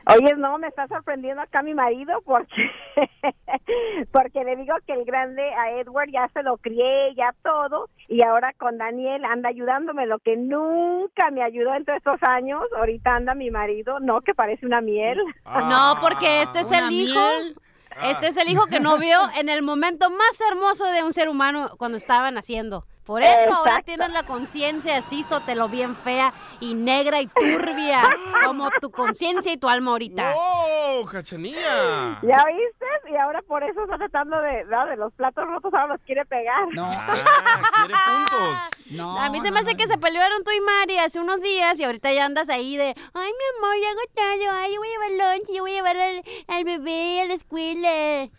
[0.07, 2.69] Oye, no, me está sorprendiendo acá mi marido porque
[4.11, 8.23] porque le digo que el grande a Edward ya se lo crié, ya todo, y
[8.23, 13.15] ahora con Daniel anda ayudándome, lo que nunca me ayudó en todos estos años, ahorita
[13.15, 15.21] anda mi marido, no, que parece una miel.
[15.45, 17.19] No, porque este es el hijo.
[17.19, 17.55] miel.
[18.03, 21.29] Este es el hijo que no vio en el momento más hermoso de un ser
[21.29, 22.85] humano cuando estaba naciendo.
[23.11, 28.03] Por eso ahora tienes la conciencia así, sotelo bien fea y negra y turbia,
[28.45, 30.31] como tu conciencia y tu alma ahorita.
[30.33, 32.21] ¡Oh, cachanilla!
[32.21, 32.85] ¿Ya oíste?
[33.11, 34.85] Y ahora por eso está tratando de, ¿no?
[34.85, 36.69] de los platos rotos, ahora los quiere pegar.
[36.71, 38.91] No, Ah, quiere puntos.
[38.91, 39.19] no.
[39.19, 41.41] A mí se no, me hace no, que se pelearon tú y Mari hace unos
[41.41, 44.87] días y ahorita ya andas ahí de, ay, mi amor, ya hago ay, yo voy
[44.87, 48.29] a llevar lunch, yo voy a llevar al, al bebé a la escuela.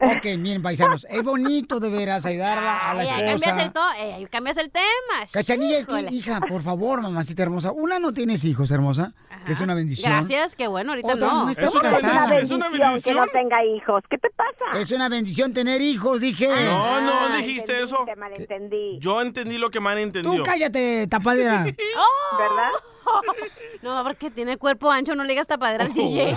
[0.00, 3.52] Ok, miren, paisanos, es bonito de veras ayudar a la, a la Ay, ahí cambias
[3.56, 3.72] el, esposa.
[3.94, 4.84] to eh, cambias el tema.
[5.32, 7.70] Cachanilla, es que, hija, por favor, mamacita hermosa.
[7.72, 9.12] Una, no tienes hijos, hermosa,
[9.46, 10.12] que es una bendición.
[10.12, 11.44] Gracias, qué bueno, ahorita Otra, no.
[11.44, 12.26] no estás Es una casada.
[12.28, 13.28] bendición, es una que no bendición.
[13.32, 14.02] tenga hijos.
[14.10, 14.78] ¿Qué te pasa?
[14.78, 16.48] Es una bendición tener hijos, dije.
[16.48, 18.04] No, no Ah, dijiste entendí, eso.
[18.04, 18.98] Te malentendí.
[19.00, 20.42] Yo entendí lo que Tú entendió.
[20.42, 21.62] cállate, tapadera.
[22.38, 22.70] ¿Verdad?
[23.82, 26.34] No, porque tiene cuerpo ancho, no le digas tapadera al DJ.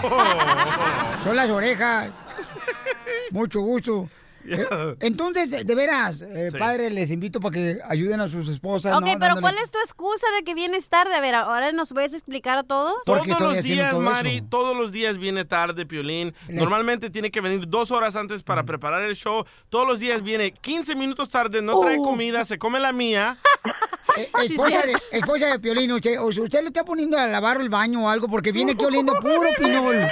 [1.24, 2.10] Son las orejas.
[3.32, 4.10] Mucho gusto.
[4.50, 6.58] Eh, Entonces, de veras, eh, Sí.
[6.58, 8.96] padre, les invito para que ayuden a sus esposas.
[8.96, 9.06] ok, ¿no?
[9.20, 11.13] pero Dándoles- ¿cuál es tu excusa de que vienes tarde?
[11.15, 12.93] A ver, ahora nos puedes explicar a todos.
[13.06, 14.46] ¿Por qué Todos los días, todo Mari, eso?
[14.50, 16.34] todos los días viene tarde, Piolín.
[16.48, 19.43] Le- Normalmente tiene que venir dos horas antes para preparar el show.
[19.70, 21.82] Todos los días viene 15 minutos tarde, no Oh.
[21.82, 23.38] trae comida, se come la mía.
[24.15, 27.60] Eh, esposa, de, esposa de Piolín, usted, o sea, usted le está poniendo a lavar
[27.60, 29.98] el baño o algo porque viene aquí oliendo puro pinol.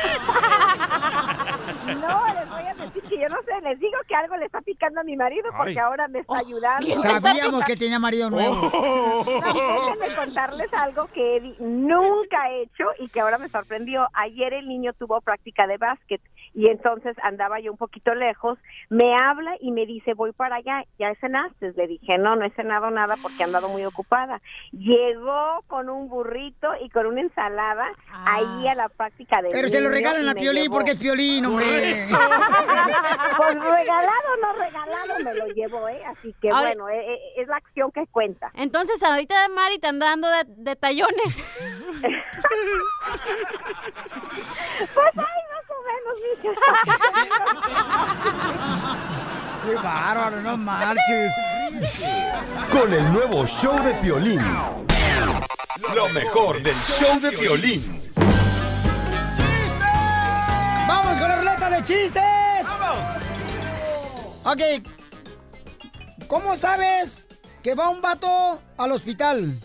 [1.85, 4.61] No, les voy a decir que yo no sé, les digo que algo le está
[4.61, 5.77] picando a mi marido porque Ay.
[5.77, 7.01] ahora me está ayudando.
[7.01, 8.71] Sabíamos que tenía marido nuevo.
[8.73, 9.23] Oh.
[9.25, 14.07] No, déjenme contarles algo que Eddie nunca ha hecho y que ahora me sorprendió.
[14.13, 16.21] Ayer el niño tuvo práctica de básquet
[16.55, 18.57] y entonces andaba yo un poquito lejos.
[18.89, 20.85] Me habla y me dice, voy para allá.
[20.97, 21.73] ¿Ya cenaste?
[21.75, 24.41] Le dije, no, no he cenado nada porque he andado muy ocupada.
[24.71, 27.85] Llegó con un burrito y con una ensalada
[28.25, 32.07] ahí a la práctica de Pero se lo regalan a Piolín porque es Piolín, hombre.
[33.37, 36.01] Pues regalado no regalado me lo llevó, ¿eh?
[36.05, 38.49] Así que Ahora- bueno, eh, eh, es la acción que cuenta.
[38.53, 41.43] Entonces, ahorita Mari te anda dando de, de tallones.
[44.93, 46.51] Pues ay, más o menos, mija.
[49.65, 51.31] Qué bárbaro, no marches.
[52.71, 54.41] Con el nuevo show de Piolín.
[55.95, 58.01] Lo mejor del show de Piolín.
[60.87, 62.65] ¡Vamos con la ruleta de chistes!
[64.43, 64.61] Ok.
[66.27, 67.25] ¿Cómo sabes
[67.63, 69.59] que va un vato al hospital?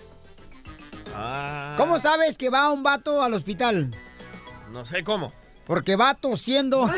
[1.14, 3.94] Ah, ¿Cómo sabes que va un vato al hospital?
[4.70, 5.33] No sé cómo.
[5.66, 6.90] Porque va tosiendo.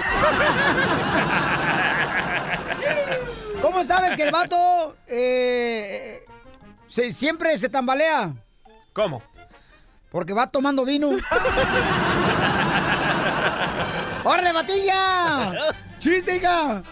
[3.61, 6.25] ¿Cómo sabes que el vato eh,
[6.89, 8.33] se- siempre se tambalea?
[8.93, 9.23] ¿Cómo?
[10.11, 11.11] Porque va tomando vino.
[14.25, 15.53] ¡Órale, batilla!
[15.99, 16.83] ¡Chiste, hija!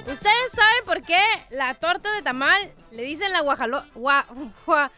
[0.00, 1.18] ¿Ustedes saben por qué
[1.50, 2.56] la torta de tamal
[2.90, 3.82] le dicen la guajalo...
[3.94, 4.24] Gua,
[4.66, 4.90] gua-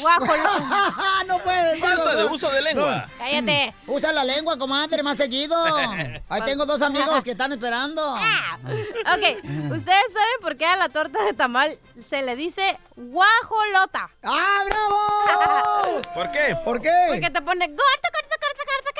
[0.00, 0.50] guajolo?
[1.26, 1.96] no puede ser.
[1.96, 3.06] Falta de uso de lengua.
[3.06, 3.18] No.
[3.18, 3.74] Cállate.
[3.86, 5.56] Usa la lengua, comadre, más seguido.
[6.28, 8.02] Ahí tengo dos amigos que están esperando.
[8.14, 9.24] Ok,
[9.70, 14.10] ¿ustedes saben por qué a la torta de tamal se le dice guajolota?
[14.22, 16.00] ¡Ah, bravo!
[16.14, 16.56] ¿Por qué?
[16.64, 16.92] ¿Por qué?
[17.08, 18.90] Porque te pone corta, corta, corta, corta,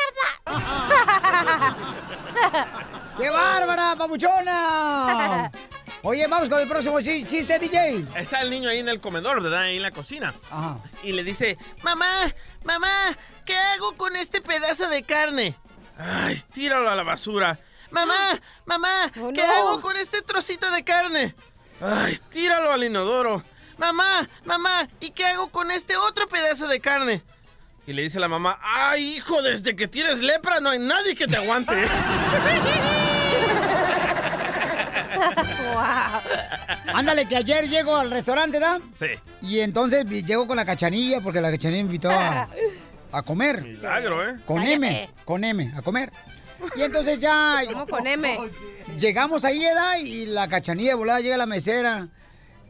[1.74, 3.16] corta.
[3.16, 5.50] ¡Qué bárbara, papuchona!
[6.02, 8.04] Oye, vamos con el próximo chi- chiste, DJ.
[8.16, 9.62] Está el niño ahí en el comedor, ¿verdad?
[9.62, 10.32] Ahí en la cocina.
[10.50, 10.78] Ajá.
[11.02, 12.08] Y le dice, mamá,
[12.64, 12.90] mamá,
[13.44, 15.56] ¿qué hago con este pedazo de carne?
[15.98, 17.58] Ay, tíralo a la basura.
[17.90, 19.52] Mamá, mamá, ¿qué no.
[19.52, 21.34] hago con este trocito de carne?
[21.82, 23.44] Ay, tíralo al inodoro.
[23.76, 27.22] Mamá, mamá, ¿y qué hago con este otro pedazo de carne?
[27.86, 31.26] Y le dice la mamá, ay, hijo, desde que tienes lepra no hay nadie que
[31.26, 31.74] te aguante.
[36.94, 38.80] Ándale, que ayer llego al restaurante, ¿da?
[38.98, 39.06] Sí.
[39.42, 42.48] Y entonces llego con la cachanilla, porque la cachanilla me invitó a,
[43.12, 43.62] a comer.
[43.62, 44.36] Milagro, ¿eh?
[44.46, 44.74] Con Cállate.
[44.74, 46.12] M, con M, a comer.
[46.76, 47.60] Y entonces ya...
[47.72, 48.38] ¿Cómo con M?
[48.98, 49.98] Llegamos ahí, ¿verdad?
[50.02, 52.08] Y la cachanilla de volada llega a la mesera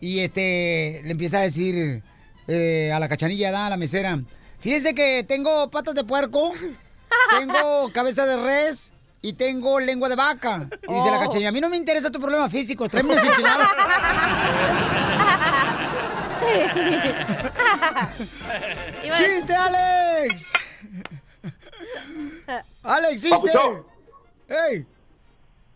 [0.00, 2.02] y este le empieza a decir
[2.48, 3.66] eh, a la cachanilla, ¿verdad?
[3.66, 4.20] A la mesera.
[4.60, 6.52] Fíjese que tengo patas de puerco,
[7.38, 10.66] tengo cabeza de res y tengo lengua de vaca.
[10.88, 11.20] Y dice la Oh.
[11.20, 13.68] cachanilla, a mí no me interesa tu problema físico, tráeme unas enchiladas.
[19.16, 20.52] ¡Chiste, Alex!
[22.82, 23.52] ¡Alex, chiste!
[24.48, 24.86] ¡Ey!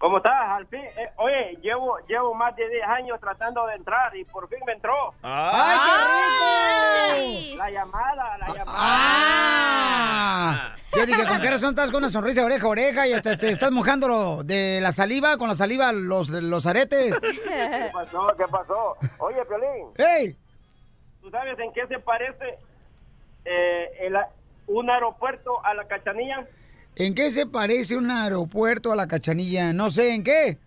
[0.04, 0.50] ¿Cómo estás?
[0.50, 4.46] Al fin, eh, oye, llevo, llevo más de 10 años tratando de entrar y por
[4.50, 5.14] fin me entró.
[5.22, 7.56] ¡Ay, qué rico!
[7.56, 8.64] La llamada, la llamada.
[8.66, 10.76] ¡Ah!
[10.92, 13.38] Yo dije, ¿con qué razón estás con una sonrisa de oreja a oreja y hasta
[13.38, 17.18] te estás mojando de la saliva, con la saliva los, los aretes?
[17.20, 18.26] ¿Qué pasó?
[18.36, 18.98] ¿Qué pasó?
[19.16, 20.36] Oye, Piolín, ¡Ey!
[21.22, 22.58] ¿tú sabes en qué se parece
[23.46, 24.18] eh, el
[24.66, 26.46] un aeropuerto a la cachanilla?
[26.96, 29.72] ¿En qué se parece un aeropuerto a la cachanilla?
[29.72, 30.58] No sé, ¿en qué?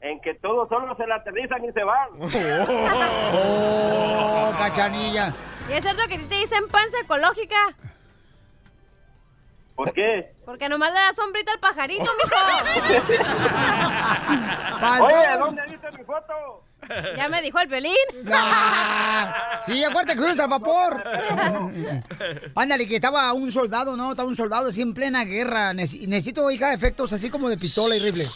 [0.00, 2.08] En que todos solo se la aterrizan y se van.
[3.32, 5.34] ¡Oh, cachanilla!
[5.70, 7.56] ¿Y es cierto que a ti te dicen panza ecológica?
[9.74, 10.34] ¿Por qué?
[10.44, 12.36] Porque nomás le da sombrita al pajarito, mijo.
[15.04, 16.62] Oye, ¿dónde viste mi foto?
[17.16, 17.92] Ya me dijo el pelín.
[18.32, 21.04] Ah, sí, acuérdate que fuimos al vapor.
[22.54, 24.10] Ándale, que estaba un soldado, ¿no?
[24.10, 25.72] Estaba un soldado así en plena guerra.
[25.74, 28.26] Necesito, hija, efectos así como de pistola y rifle.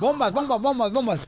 [0.00, 1.20] Bombas, bombas, bombas, bombas.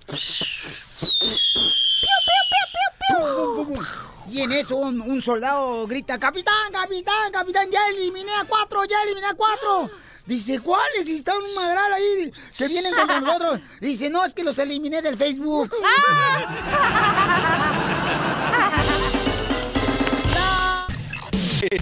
[4.31, 9.03] Y en eso un, un soldado grita, capitán, capitán, capitán, ya eliminé a cuatro, ya
[9.03, 9.90] eliminé a cuatro.
[10.26, 11.06] Dice, ¿cuáles?
[11.06, 13.61] Si está un madral ahí que vienen contra nosotros.
[13.80, 15.74] Dice, no, es que los eliminé del Facebook.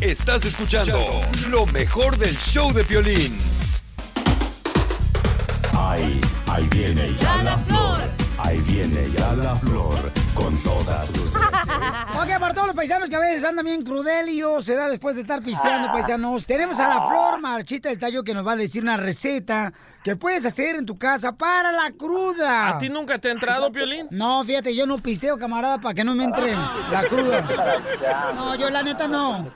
[0.01, 0.99] Estás escuchando
[1.51, 3.39] lo mejor del show de Piolín.
[5.73, 7.99] Ahí, ahí viene ya la flor.
[8.39, 13.21] Ahí viene ya la flor con todas sus Ok, para todos los paisanos que a
[13.21, 16.47] veces andan bien crudelio, se da después de estar pisteando, paisanos.
[16.47, 19.73] Tenemos a la Flor Marchita del Tallo que nos va a decir una receta
[20.03, 22.69] que puedes hacer en tu casa para la cruda.
[22.69, 24.09] ¿A ti nunca te ha entrado, Piolín?
[24.11, 27.47] No, fíjate, yo no pisteo, camarada, para que no me entre la cruda.
[28.35, 29.51] No, yo la neta no.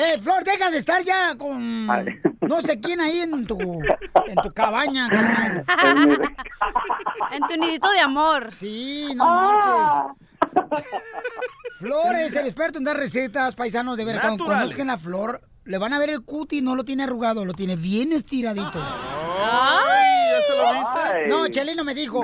[0.00, 4.50] Eh, Flor, deja de estar ya con no sé quién ahí en tu, en tu
[4.54, 5.64] cabaña, carnal.
[7.32, 8.54] En tu nidito de amor.
[8.54, 10.16] Sí, no marches.
[11.80, 15.78] Flor es el experto en dar recetas, paisanos, de ver, cuando conozcan la flor, le
[15.78, 18.80] van a ver el cuti, no lo tiene arrugado, lo tiene bien estiradito.
[18.80, 21.28] Ay, ¿ya se lo viste?
[21.28, 22.22] No, Chelino me dijo.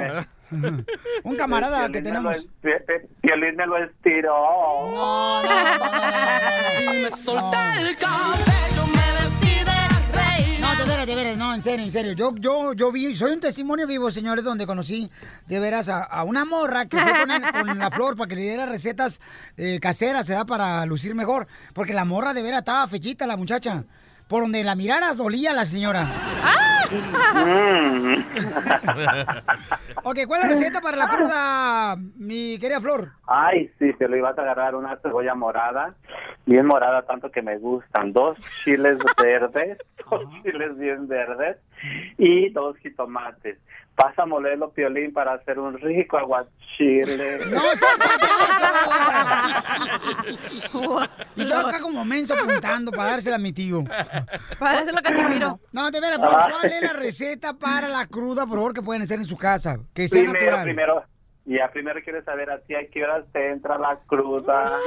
[1.24, 2.46] Un camarada que tenemos.
[3.20, 4.32] Piolín me lo estiró.
[4.92, 7.88] No, no, no, no, solté No.
[7.88, 10.74] el cabello, me vestí de reina.
[10.74, 12.12] No, de veras, de veras, no, en serio, en serio.
[12.12, 15.10] Yo, yo, yo vi, soy un testimonio vivo, señores, donde conocí
[15.46, 18.42] de veras a, a una morra que fue con, con la flor para que le
[18.42, 19.20] diera recetas
[19.56, 21.46] eh, caseras, se da para lucir mejor.
[21.72, 23.84] Porque la morra de veras estaba fechita, la muchacha.
[24.28, 26.08] Por donde la miraras dolía la señora.
[27.34, 28.24] Mm.
[30.04, 33.12] Ok, ¿cuál es la receta para la cruda, mi querida Flor?
[33.26, 35.94] Ay, sí, se lo ibas a agarrar una cebolla morada,
[36.46, 38.12] bien morada, tanto que me gustan.
[38.12, 39.78] Dos chiles verdes,
[40.10, 41.56] dos chiles bien verdes
[42.18, 43.58] y dos jitomates.
[43.96, 47.38] Vas a molerlo, Piolín, para hacer un rico aguachile.
[47.48, 47.60] ¡No
[51.36, 53.84] Y yo acá como menso apuntando para dársela a mi tío.
[54.58, 55.60] Para dársela a Casimiro.
[55.72, 59.18] No, de veras, ¿cuál es la receta para la cruda, por favor, que pueden hacer
[59.18, 59.78] en su casa?
[59.92, 60.64] Que sea Primero, natural.
[60.64, 61.04] primero,
[61.46, 64.78] ya primero quiero saber a ti a qué horas te entra la cruda.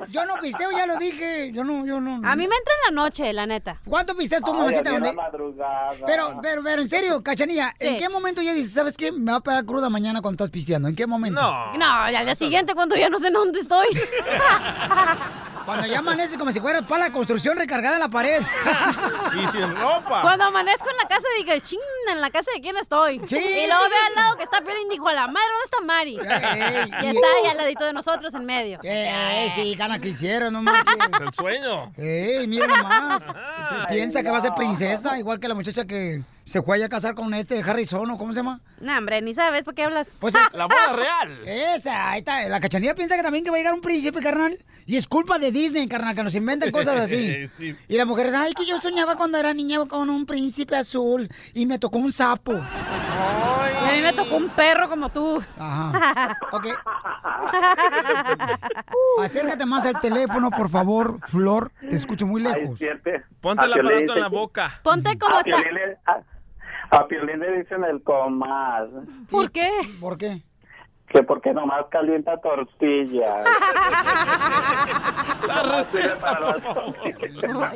[0.00, 1.52] No, yo no pisteo, ya lo dije.
[1.52, 2.16] Yo no, yo no.
[2.28, 3.80] A mí me entra en la noche, la neta.
[3.86, 4.90] ¿Cuánto pisteas tú, mamacita?
[4.90, 5.90] a mí en la ¿Dónde- madrugada.
[6.06, 9.12] Pero, pero, pero, en serio, Cachanilla, ¿en qué momento ya dices, sabes qué?
[9.12, 10.88] Me va a pegar cruda mañana cuando estás pisteando.
[10.88, 11.40] ¿En qué momento?
[11.40, 11.72] No.
[11.76, 13.86] No, y al día siguiente cuando ya no sé dónde estoy.
[15.64, 18.42] Cuando ya amanece como si fueras para la construcción recargada en la pared.
[19.32, 20.22] Y sin ropa.
[20.22, 21.78] Cuando amanezco en la casa digo, ching,
[22.10, 23.20] ¿en la casa de quién estoy?
[23.28, 23.36] Sí.
[23.36, 25.80] Y luego veo al lado que está Piolín y digo, a la madre, ¿dónde está
[25.84, 26.16] Mari?
[26.18, 26.24] Ey, y
[27.06, 28.78] y- está ahí al ladito de nosotros en medio.
[28.82, 30.94] Eh, sí, gana quisiera, no manches.
[31.20, 31.92] El sueño.
[31.96, 33.26] Ey, mira nomás.
[33.90, 37.14] Piensa que va a ser princesa, igual que la muchacha que se fue a casar
[37.14, 38.58] con este Harrison, ¿o cómo se llama?
[38.80, 40.16] No, hombre, ni sabes por qué hablas.
[40.18, 41.38] Pues La boda real.
[41.46, 42.48] Esa, ahí está.
[42.48, 44.58] La cachanilla piensa que también que va a llegar un príncipe, carnal.
[44.84, 47.48] Y es culpa de Disney, carnal, que nos inventan cosas así.
[47.56, 47.76] Sí.
[47.86, 51.28] Y la mujer dice, ay, que yo soñaba cuando era niña con un príncipe azul
[51.54, 52.54] y me tocó un sapo.
[52.54, 55.40] Y a mí me tocó un perro como tú.
[55.56, 56.36] Ajá.
[56.52, 56.66] Ok.
[59.22, 61.70] Acércate más al teléfono, por favor, Flor.
[61.80, 62.78] Te escucho muy Ay, lejos.
[62.78, 63.22] siempre.
[63.40, 64.80] Ponte el aparato en la boca.
[64.82, 65.62] Ponte como a está.
[66.90, 68.90] A- Piolín le dicen el comal.
[69.30, 69.70] ¿Por qué?
[70.00, 70.42] ¿Por qué?
[71.08, 73.44] Que porque nomás calienta tortillas.
[75.46, 76.40] La receta.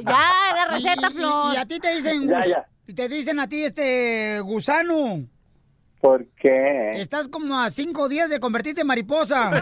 [0.04, 1.54] Ya, la receta, Y- y- Flor.
[1.54, 5.24] Y, a ti te dicen, Ya, y te dicen a ti, este, gusano.
[6.00, 6.90] ¿Por qué?
[6.94, 9.50] Estás como a cinco días de convertirte en mariposa.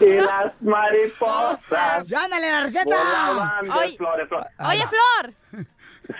[0.00, 2.06] Y las mariposas.
[2.08, 3.60] ¡Ya, ándale la receta!
[3.64, 3.96] flores,
[4.28, 4.28] flores.
[4.68, 5.34] Oye, Flor,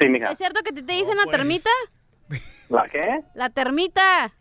[0.00, 0.30] Sí, mija.
[0.30, 1.70] ¿es cierto que te, te dicen la termita?
[2.68, 3.20] ¿La qué?
[3.34, 4.32] La termita.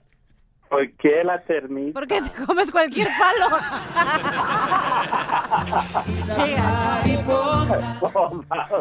[0.70, 2.00] ¿Por qué la termita?
[2.00, 3.58] Porque te comes cualquier palo.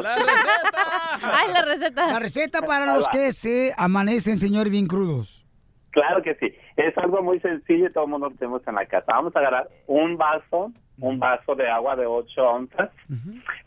[0.00, 0.82] La receta.
[1.22, 2.06] Ay, la receta.
[2.06, 5.44] La receta para los que se amanecen, señor, bien crudos.
[5.90, 6.54] Claro que sí.
[6.76, 9.06] Es algo muy sencillo y todo el mundo lo tenemos en la casa.
[9.08, 12.90] Vamos a agarrar un vaso, un vaso de agua de 8 onzas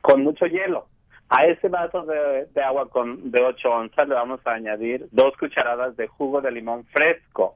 [0.01, 0.87] con mucho hielo.
[1.29, 5.35] A ese vaso de, de agua con de 8 onzas le vamos a añadir dos
[5.37, 7.55] cucharadas de jugo de limón fresco.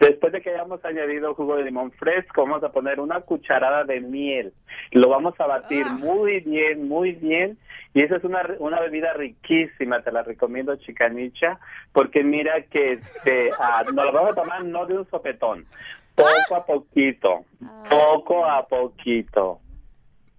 [0.00, 4.00] Después de que hayamos añadido jugo de limón fresco, vamos a poner una cucharada de
[4.00, 4.52] miel.
[4.90, 7.58] Lo vamos a batir muy bien, muy bien.
[7.94, 11.58] Y esa es una, una bebida riquísima, te la recomiendo, chicanicha,
[11.92, 15.66] porque mira que este, ah, nos lo vamos a tomar no de un sopetón,
[16.14, 17.44] poco a poquito,
[17.88, 19.60] poco a poquito.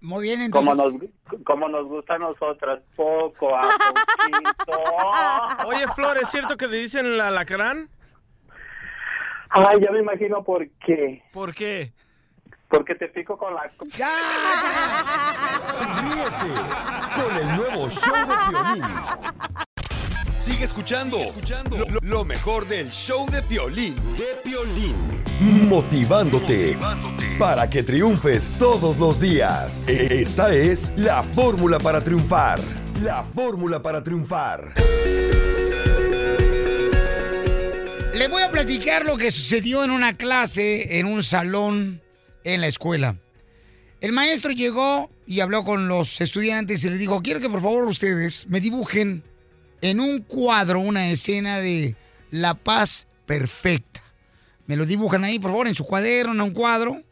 [0.04, 1.10] Muy bien, Como entonces.
[1.30, 4.78] nos, como nos gusta a nosotras, poco a poquito.
[5.66, 7.88] Oye, Flor, ¿es cierto que te dicen el alacrán?
[9.48, 11.24] Ay, ya me imagino por qué.
[11.32, 11.94] ¿Por qué?
[12.68, 13.62] Porque te pico con la...
[13.62, 13.80] Ríete
[17.16, 18.84] con el nuevo show de Piolín.
[20.44, 21.18] Sigue escuchando,
[21.70, 24.94] Lo, lo- lo mejor del show de Piolín, de Piolín.
[25.68, 26.76] Motivándote
[27.38, 29.88] para que triunfes todos los días.
[29.88, 32.60] E- Esta es la fórmula para triunfar.
[33.02, 34.74] La fórmula para triunfar.
[38.14, 42.02] Le voy a platicar lo que sucedió en una clase, en un salón,
[42.44, 43.16] en la escuela.
[44.02, 47.84] El maestro llegó y habló con los estudiantes y les dijo, quiero que por favor
[47.86, 49.22] ustedes me dibujen
[49.84, 51.96] en un cuadro una escena de
[52.30, 54.02] la paz perfecta.
[54.66, 57.02] Me lo dibujan ahí, por favor, en su cuaderno, en un cuadro.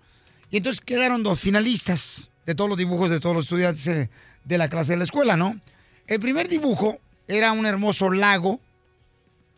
[0.50, 4.10] Y entonces quedaron dos finalistas de todos los dibujos de todos los estudiantes eh,
[4.44, 5.60] de la clase de la escuela, ¿no?
[6.06, 8.60] El primer dibujo era un hermoso lago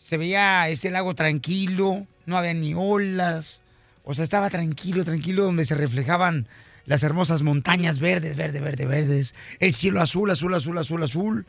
[0.05, 3.62] se veía ese lago tranquilo, no había ni olas,
[4.05, 6.46] o sea, estaba tranquilo, tranquilo, donde se reflejaban
[6.85, 11.46] las hermosas montañas verdes, verde, verde, verdes, el cielo azul, azul, azul, azul, azul,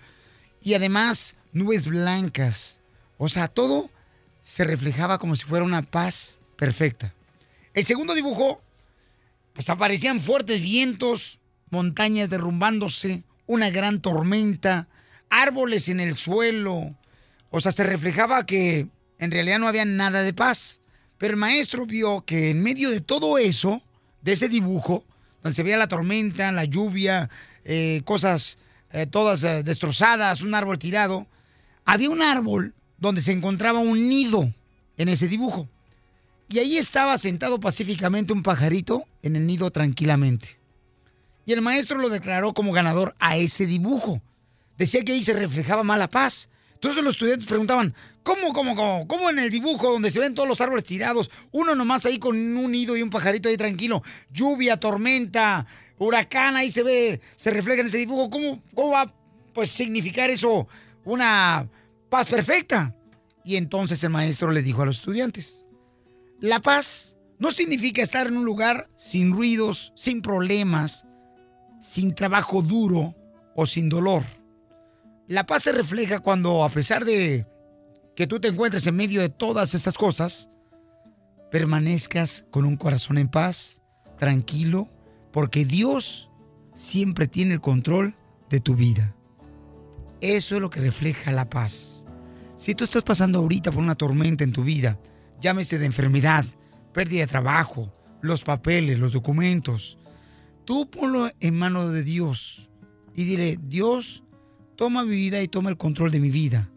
[0.65, 2.81] y además nubes blancas,
[3.19, 3.91] o sea, todo
[4.41, 7.13] se reflejaba como si fuera una paz perfecta.
[7.75, 8.63] El segundo dibujo,
[9.53, 11.39] pues aparecían fuertes vientos,
[11.69, 14.87] montañas derrumbándose, una gran tormenta,
[15.29, 16.95] árboles en el suelo,
[17.51, 18.87] o sea, se reflejaba que
[19.19, 20.81] en realidad no había nada de paz.
[21.19, 23.83] Pero el maestro vio que en medio de todo eso,
[24.23, 25.05] de ese dibujo,
[25.43, 27.29] donde se veía la tormenta, la lluvia,
[27.65, 28.57] eh, cosas
[28.95, 31.27] eh, todas eh, destrozadas, un árbol tirado.
[31.83, 34.53] Había un árbol donde se encontraba un nido
[34.95, 35.67] en ese dibujo.
[36.47, 40.59] Y ahí estaba sentado pacíficamente un pajarito en el nido tranquilamente.
[41.45, 44.21] Y el maestro lo declaró como ganador a ese dibujo.
[44.77, 46.47] Decía que ahí se reflejaba más la paz.
[46.75, 47.93] Entonces los estudiantes preguntaban,
[48.23, 49.07] ¿cómo, cómo, cómo?
[49.07, 51.29] ¿Cómo en el dibujo donde se ven todos los árboles tirados?
[51.51, 54.03] Uno nomás ahí con un nido y un pajarito ahí tranquilo.
[54.31, 55.67] Lluvia, tormenta,
[55.97, 58.29] huracán, ahí se ve, se refleja en ese dibujo.
[58.29, 59.13] ¿Cómo, cómo va
[59.53, 60.67] pues significar eso
[61.03, 61.69] una
[62.09, 62.95] paz perfecta?
[63.43, 65.65] Y entonces el maestro le dijo a los estudiantes,
[66.39, 71.05] la paz no significa estar en un lugar sin ruidos, sin problemas,
[71.81, 73.15] sin trabajo duro
[73.55, 74.23] o sin dolor.
[75.27, 77.45] La paz se refleja cuando, a pesar de
[78.15, 80.49] que tú te encuentres en medio de todas esas cosas,
[81.51, 83.81] permanezcas con un corazón en paz,
[84.17, 84.89] tranquilo,
[85.35, 86.31] porque Dios
[86.75, 88.15] siempre tiene el control
[88.49, 89.13] de tu vida.
[90.21, 92.05] Eso es lo que refleja la paz.
[92.55, 94.97] Si tú estás pasando ahorita por una tormenta en tu vida,
[95.41, 96.45] llámese de enfermedad,
[96.93, 99.97] pérdida de trabajo, los papeles, los documentos,
[100.63, 102.69] tú ponlo en manos de Dios
[103.13, 104.23] y dile, Dios,
[104.77, 106.69] toma mi vida y toma el control de mi vida.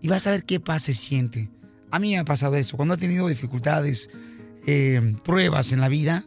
[0.00, 1.50] Y vas a ver qué paz se siente.
[1.90, 2.78] A mí me ha pasado eso.
[2.78, 4.08] Cuando he tenido dificultades,
[4.66, 6.24] eh, pruebas en la vida,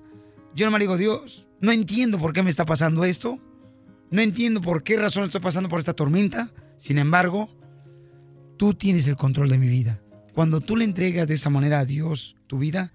[0.53, 3.39] yo no me digo, Dios, no entiendo por qué me está pasando esto.
[4.11, 6.51] No entiendo por qué razón estoy pasando por esta tormenta.
[6.77, 7.49] Sin embargo,
[8.57, 10.01] tú tienes el control de mi vida.
[10.33, 12.93] Cuando tú le entregas de esa manera a Dios tu vida,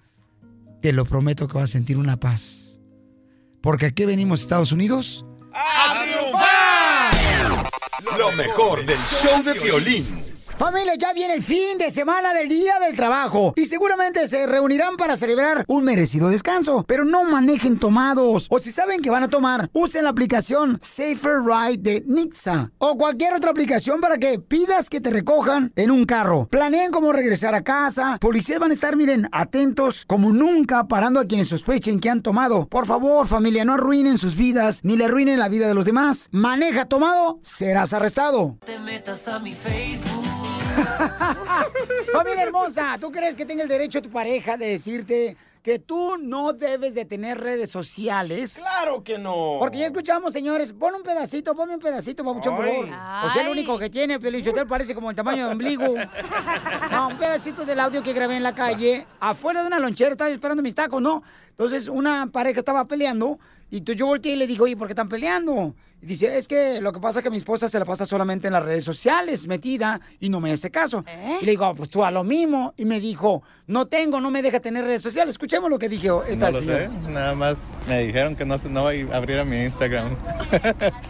[0.80, 2.80] te lo prometo que vas a sentir una paz.
[3.60, 7.70] Porque aquí venimos, Estados Unidos, ¡A triunfar!
[8.18, 10.23] Lo mejor del show de violín.
[10.56, 14.96] Familia, ya viene el fin de semana del Día del Trabajo y seguramente se reunirán
[14.96, 16.84] para celebrar un merecido descanso.
[16.86, 21.40] Pero no manejen tomados o si saben que van a tomar, usen la aplicación Safer
[21.44, 26.04] Ride de Nixa o cualquier otra aplicación para que pidas que te recojan en un
[26.04, 26.46] carro.
[26.46, 28.18] Planeen cómo regresar a casa.
[28.20, 32.68] Policías van a estar, miren, atentos como nunca parando a quienes sospechen que han tomado.
[32.68, 36.28] Por favor, familia, no arruinen sus vidas ni le arruinen la vida de los demás.
[36.30, 38.56] Maneja tomado, serás arrestado.
[38.64, 40.23] Te metas a mi Facebook.
[42.12, 46.52] Familia hermosa, ¿tú crees que tenga el derecho tu pareja de decirte que tú no
[46.52, 48.58] debes de tener redes sociales?
[48.58, 49.56] Claro que no.
[49.58, 52.84] Porque ya escuchamos, señores, pon un pedacito, ponme un pedacito, papuchón, por favor.
[53.24, 55.94] O sea, el único que tiene, Pelichotel, parece como el tamaño de ombligo.
[56.90, 60.30] No, un pedacito del audio que grabé en la calle, afuera de una lonchera, estaba
[60.30, 61.22] esperando mis tacos, ¿no?
[61.50, 63.38] Entonces, una pareja estaba peleando,
[63.74, 65.74] y entonces yo volteé y le digo, oye, ¿por qué están peleando?
[66.00, 68.46] Y dice, es que lo que pasa es que mi esposa se la pasa solamente
[68.46, 71.04] en las redes sociales, metida, y no me hace caso.
[71.40, 72.72] Y le digo, pues tú a lo mismo.
[72.76, 75.32] Y me dijo, no tengo, no me deja tener redes sociales.
[75.32, 76.84] Escuchemos lo que dijo esta no lo señora.
[76.84, 80.16] sé, nada más me dijeron que no, se, no voy a abrir a mi Instagram.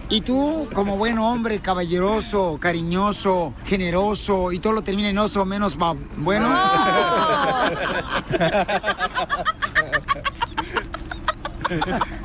[0.09, 5.77] Y tú, como buen hombre, caballeroso, cariñoso, generoso, y todo lo termina en oso, menos
[6.17, 6.59] bueno.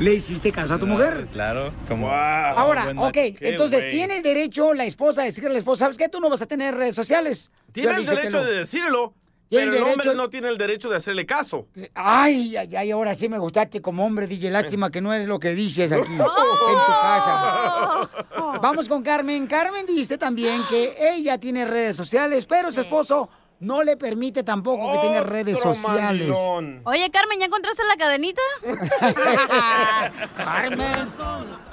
[0.00, 1.28] ¿Le hiciste caso a tu mujer?
[1.30, 2.10] Claro, como...
[2.10, 5.96] Ahora, buen ok, entonces tiene el derecho la esposa a decirle a la esposa, ¿sabes
[5.96, 6.08] qué?
[6.08, 7.50] Tú no vas a tener redes sociales.
[7.72, 8.44] Tiene Yo el derecho no.
[8.44, 9.14] de decirlo,
[9.50, 11.68] pero el el hombre no tiene el derecho de hacerle caso.
[11.94, 14.50] Ay, ay, ay, ahora sí me gustaste como hombre, DJ.
[14.50, 18.10] Lástima que no eres lo que dices aquí, en tu casa.
[18.60, 19.46] Vamos con Carmen.
[19.46, 23.28] Carmen dice también que ella tiene redes sociales, pero su esposo
[23.60, 26.30] no le permite tampoco que tenga redes sociales.
[26.84, 28.42] Oye, Carmen, ¿ya encontraste la cadenita?
[30.36, 31.08] Carmen.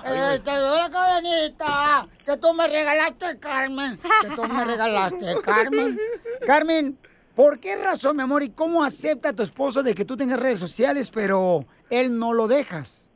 [0.05, 3.99] Eh, te doy la cadenita que tú me regalaste, Carmen.
[4.21, 5.99] Que tú me regalaste, Carmen.
[6.45, 6.97] Carmen,
[7.35, 10.59] ¿por qué razón, mi amor, y cómo acepta tu esposo de que tú tengas redes
[10.59, 13.11] sociales, pero él no lo dejas?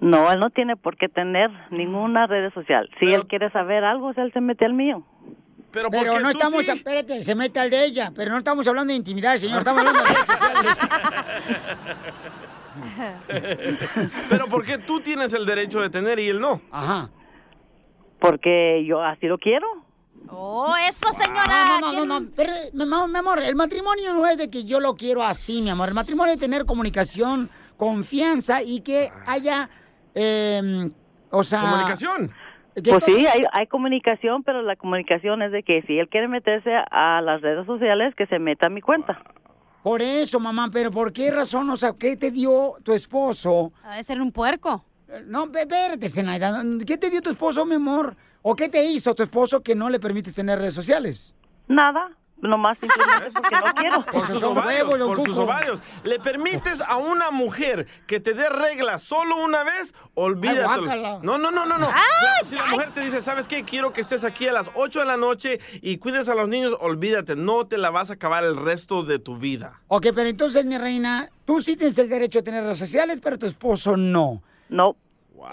[0.00, 2.90] No, él no tiene por qué tener ninguna red social.
[2.98, 5.06] Si él quiere saber algo, él se mete al mío.
[5.76, 8.96] Pero, Pero no estamos, espérate, se mete al de ella, pero no estamos hablando de
[8.96, 10.78] intimidad, señor, estamos hablando de redes sociales.
[14.30, 16.62] Pero ¿por qué tú tienes el derecho de tener y él no?
[16.70, 17.10] Ajá.
[18.18, 19.66] Porque yo así lo quiero.
[20.30, 21.44] Oh, eso, señora.
[21.46, 22.30] Ah, no, no, no, no.
[22.34, 25.60] Pero, mi amor, mi amor, el matrimonio no es de que yo lo quiero así,
[25.60, 25.88] mi amor.
[25.88, 29.68] El matrimonio es tener comunicación, confianza y que haya,
[30.14, 30.88] eh,
[31.30, 31.60] o sea...
[31.60, 32.32] Comunicación.
[32.84, 36.70] Pues sí, hay, hay comunicación, pero la comunicación es de que si él quiere meterse
[36.90, 39.18] a las redes sociales, que se meta a mi cuenta.
[39.82, 41.70] Por eso, mamá, pero ¿por qué razón?
[41.70, 43.72] O sea, ¿qué te dio tu esposo?
[43.84, 44.84] Ha de ser un puerco.
[45.26, 46.60] No, pe- espérate, Zenaida.
[46.86, 48.16] ¿Qué te dio tu esposo, mi amor?
[48.42, 51.34] ¿O qué te hizo tu esposo que no le permite tener redes sociales?
[51.68, 52.10] Nada.
[52.40, 54.06] Nomás simplemente porque no quiero.
[54.06, 55.80] Por sus ovarios, por sus ovarios.
[56.04, 59.94] ¿Le permites a una mujer que te dé reglas solo una vez?
[60.14, 60.62] Olvídate.
[60.62, 61.18] guácala.
[61.22, 61.88] No, no, no, no, no.
[62.44, 63.64] Si la mujer te dice, ¿sabes qué?
[63.64, 66.76] Quiero que estés aquí a las 8 de la noche y cuides a los niños,
[66.80, 67.36] olvídate.
[67.36, 69.80] No te la vas a acabar el resto de tu vida.
[69.88, 73.38] Ok, pero entonces, mi reina, tú sí tienes el derecho a tener redes sociales, pero
[73.38, 74.42] tu esposo no.
[74.68, 74.96] No.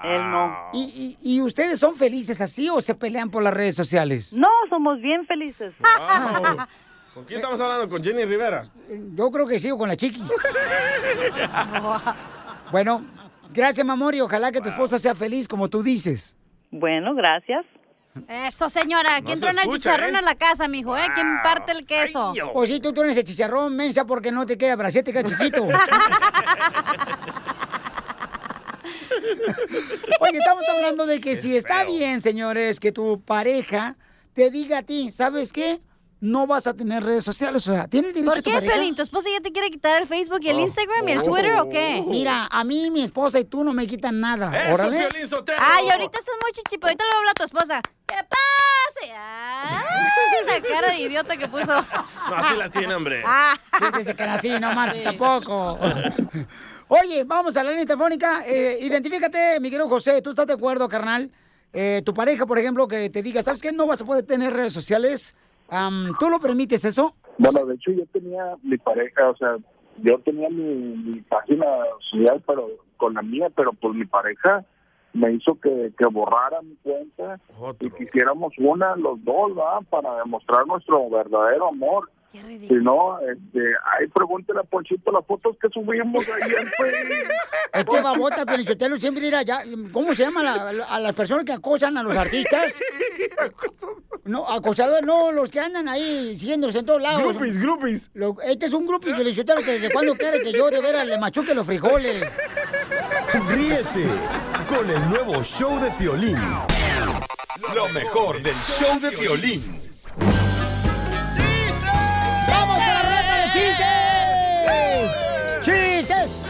[0.04, 0.70] Él no.
[0.74, 4.34] ¿Y, y, y ustedes son felices así o se pelean por las redes sociales?
[4.34, 5.74] No, somos bien felices.
[5.80, 6.58] Wow.
[7.14, 7.88] ¿Con quién estamos hablando?
[7.88, 8.70] ¿Con Jenny Rivera?
[9.14, 10.24] Yo creo que sí, o con la chiqui.
[12.72, 13.06] bueno,
[13.54, 16.36] gracias, mi amor, y ojalá que tu esposa sea feliz como tú dices.
[16.72, 17.66] Bueno, gracias.
[18.28, 19.22] Eso, señora.
[19.24, 20.18] ¿Quién se trae el chicharrón ¿eh?
[20.18, 20.98] a la casa, mijo?
[20.98, 21.08] ¿Eh?
[21.14, 22.34] ¿Quién parte el queso?
[22.54, 25.68] Pues sí, tú tienes el chicharrón, mensa, porque no te queda brasier, te queda chiquito.
[30.20, 33.96] Oye, estamos hablando de que si está bien, señores, que tu pareja
[34.34, 35.82] te diga a ti, ¿sabes qué?
[36.20, 38.62] No vas a tener redes sociales, o sea, ¿tiene el derecho ¿Por qué?
[38.62, 38.96] Pelín?
[38.96, 40.62] ¿Tu esposa ya te quiere quitar el Facebook y el Oh.
[40.62, 42.02] Instagram y el Twitter o qué?
[42.08, 44.50] Mira, a mí, mi esposa y tú no me quitan nada.
[44.68, 45.10] Eso, Órale.
[45.10, 45.28] Piolín
[45.60, 46.88] Ay, ahorita estás muy chichipo.
[46.88, 47.82] Ahorita le habla a tu esposa.
[48.06, 48.40] ¿Qué pasa?
[49.16, 51.76] Ay, la cara de idiota que puso.
[51.76, 53.22] No, así la tiene, hombre.
[53.26, 53.54] Ah.
[53.78, 55.78] Sí, desde que nací, no marches tampoco.
[56.88, 58.46] Oye, vamos a la línea telefónica.
[58.46, 60.22] Eh, identifícate, mi querido José.
[60.22, 61.32] ¿Tú estás de acuerdo, carnal?
[61.72, 63.72] Eh, tu pareja, por ejemplo, que te diga, ¿sabes qué?
[63.72, 65.36] No vas a poder tener redes sociales.
[65.70, 67.16] Am, ¿Tú lo permites eso?
[67.38, 69.58] Bueno, de hecho yo tenía mi pareja, o sea,
[69.98, 71.66] yo tenía mi, mi página
[72.12, 74.64] social, pero con la mía, pero pues mi pareja
[75.14, 77.40] me hizo que, que borrara mi cuenta
[77.80, 79.82] y que hiciéramos una los dos, ¿va?
[79.82, 82.10] Para demostrar nuestro verdadero amor.
[82.34, 83.60] Si no, este,
[83.92, 87.30] ahí pregúntele a Ponchito las fotos que subimos en Facebook.
[87.74, 89.60] Este babota, Pelichotelo, siempre ir allá.
[89.92, 92.74] ¿Cómo se llama la- a las personas que acosan a los artistas?
[94.26, 97.22] No, acosadores, no, los que andan ahí siguiéndose en todos lados.
[97.22, 98.10] Groupies, groupies.
[98.14, 101.18] Lo- este es un grupo Pelichotelo que desde cuando quiere que yo de veras le
[101.20, 102.24] machuque los frijoles.
[103.50, 104.06] Ríete
[104.70, 106.38] con el nuevo show de Piolín.
[107.76, 109.62] Lo mejor del show de Piolín.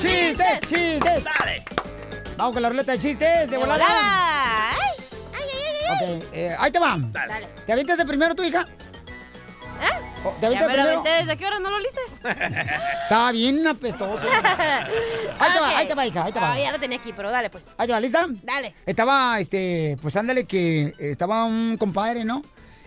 [0.04, 0.60] ¡Chistes!
[0.68, 1.24] ¡Chistes!
[1.24, 1.64] ¡Dale!
[2.36, 3.86] Vamos con la ruleta de chistes de volada.
[5.94, 6.98] Ok, eh, ahí te va.
[7.00, 7.48] Dale.
[7.66, 8.68] ¿Te avientas de primero tu hija?
[9.82, 10.22] ¿Eh?
[10.26, 11.04] Oh, ¿Te avientas lo primero?
[11.04, 12.02] ¿Desde qué hora no lo liste?
[13.04, 14.28] Estaba bien apestoso.
[15.40, 16.52] Ahí te va, ahí te va, hija, ahí te va.
[16.52, 17.74] Ah, ya lo tenía aquí, pero dale, pues.
[17.78, 18.26] Ahí te va, ¿lista?
[18.44, 18.76] Dale.
[18.86, 22.44] Estaba, este, pues ándale que estaba un compadre, ¿no?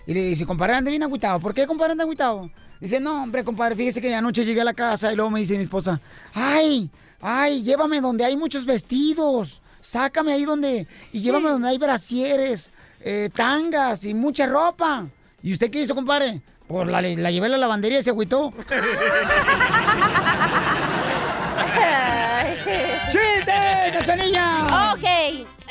[0.07, 1.41] Y le dice, compadre, anda bien agüitado.
[1.41, 2.51] ¿Por qué, compadre, anda agüitado?
[2.79, 5.57] Dice, no, hombre, compadre, fíjese que anoche llegué a la casa y luego me dice
[5.57, 5.99] mi esposa,
[6.35, 6.91] ay,
[7.21, 9.63] ay, llévame donde hay muchos vestidos.
[9.81, 15.07] Sácame ahí donde, y llévame donde hay brasieres, eh, tangas y mucha ropa.
[15.43, 16.43] ¿Y usted qué hizo, compadre?
[16.67, 18.53] Pues la, la llevé a la lavandería y se agüitó.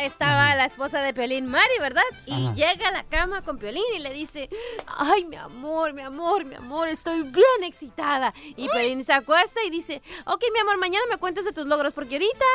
[0.06, 2.04] Estaba la esposa de Piolín, Mari, ¿verdad?
[2.28, 2.54] Y Ajá.
[2.54, 4.50] llega a la cama con Piolín y le dice,
[4.86, 8.32] ay, mi amor, mi amor, mi amor, estoy bien excitada.
[8.56, 11.92] Y Piolín se acuesta y dice, ok, mi amor, mañana me cuentas de tus logros,
[11.92, 12.46] porque ahorita...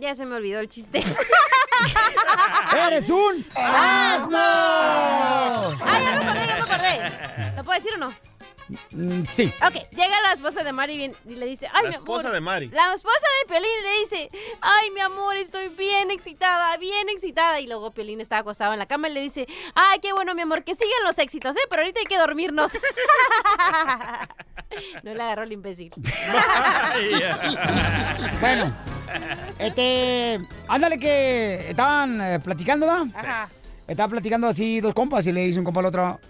[0.00, 1.04] Ya se me olvidó el chiste.
[2.86, 4.38] ¡Eres un asno!
[4.38, 7.56] ¡Ah, ya me acordé, ya me acordé!
[7.56, 8.12] ¿Lo puedo decir o no?
[8.90, 9.52] Mm, sí.
[9.66, 12.18] Ok, llega la esposa de Mari bien- y le dice, ay, La mi amor.
[12.20, 12.68] esposa de Mari.
[12.68, 14.28] La esposa de Piolín le dice,
[14.60, 17.60] ay, mi amor, estoy bien excitada, bien excitada.
[17.60, 20.42] Y luego Piolín está acostado en la cama y le dice, ay, qué bueno, mi
[20.42, 21.60] amor, que sigan los éxitos, ¿eh?
[21.70, 22.72] Pero ahorita hay que dormirnos.
[25.02, 25.92] no le agarró el imbécil.
[28.40, 28.74] Bueno,
[29.58, 33.10] este, ándale que estaban eh, platicando, ¿no?
[33.14, 33.48] Ajá.
[33.86, 36.20] Estaban platicando así dos compas y le dice un compa al otro,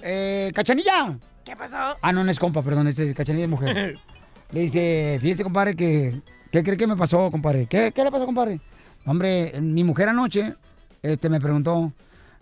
[0.00, 1.16] eh, ¿cachanilla?
[1.44, 1.96] ¿Qué pasó?
[2.00, 3.98] Ah, no, no es compa, perdón, este cachanilla es mujer.
[4.52, 6.20] le dice, fíjese, compadre, que,
[6.50, 7.66] ¿qué cree que me pasó, compadre?
[7.66, 8.60] ¿Qué, qué le pasó, compadre?
[9.04, 10.54] Hombre, mi mujer anoche,
[11.02, 11.92] este, me preguntó,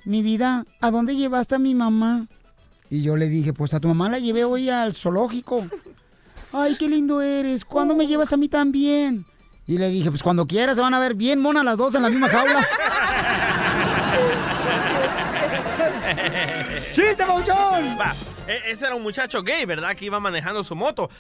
[0.05, 2.29] mi vida, ¿a dónde llevaste a mi mamá?
[2.89, 5.67] Y yo le dije, pues a tu mamá la llevé hoy al zoológico.
[6.53, 7.65] Ay, qué lindo eres.
[7.65, 9.25] ¿Cuándo me llevas a mí también?
[9.67, 12.03] Y le dije, pues cuando quieras, se van a ver bien monas las dos en
[12.03, 12.61] la misma jaula.
[16.93, 17.97] ¡Chiste, Bauchón!
[17.99, 18.13] Va,
[18.47, 19.95] este era un muchacho gay, ¿verdad?
[19.95, 21.11] Que iba manejando su moto.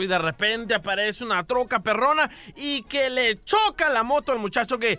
[0.00, 4.78] Y de repente aparece una troca perrona y que le choca la moto al muchacho
[4.78, 4.98] gay.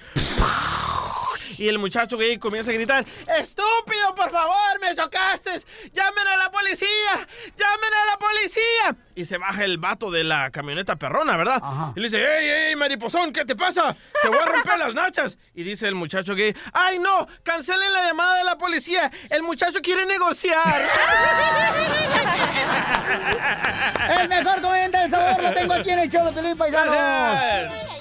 [1.61, 3.05] Y el muchacho gay comienza a gritar,
[3.37, 5.61] estúpido, por favor, me chocaste.
[5.93, 8.95] Llamen a la policía, llamen a la policía.
[9.13, 11.61] Y se baja el vato de la camioneta perrona, ¿verdad?
[11.95, 13.95] Y le dice, ¡Ey, ey, mariposón, ¿qué te pasa?
[14.23, 15.37] Te voy a romper las nachas.
[15.53, 17.27] Y dice el muchacho gay, ¡ay, no!
[17.43, 19.11] ¡Cancelen la llamada de la policía!
[19.29, 20.65] ¡El muchacho quiere negociar!
[24.19, 26.91] El mejor comediante del sabor lo tengo aquí en el show de Pelín Paisano.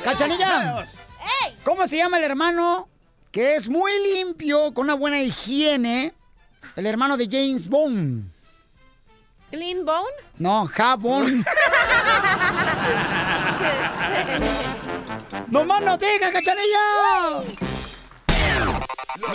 [0.03, 0.87] Cachanilla,
[1.63, 2.90] ¿cómo se llama el hermano
[3.31, 6.15] que es muy limpio, con una buena higiene?
[6.77, 8.31] El hermano de James Bond.
[9.51, 10.15] ¿Clean Bone?
[10.39, 11.45] No, jabón.
[15.49, 17.41] ¡No más no diga, cachanilla!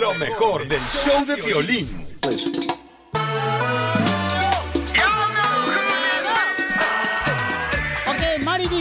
[0.00, 2.06] Lo mejor del show de violín.
[2.22, 3.65] Ok,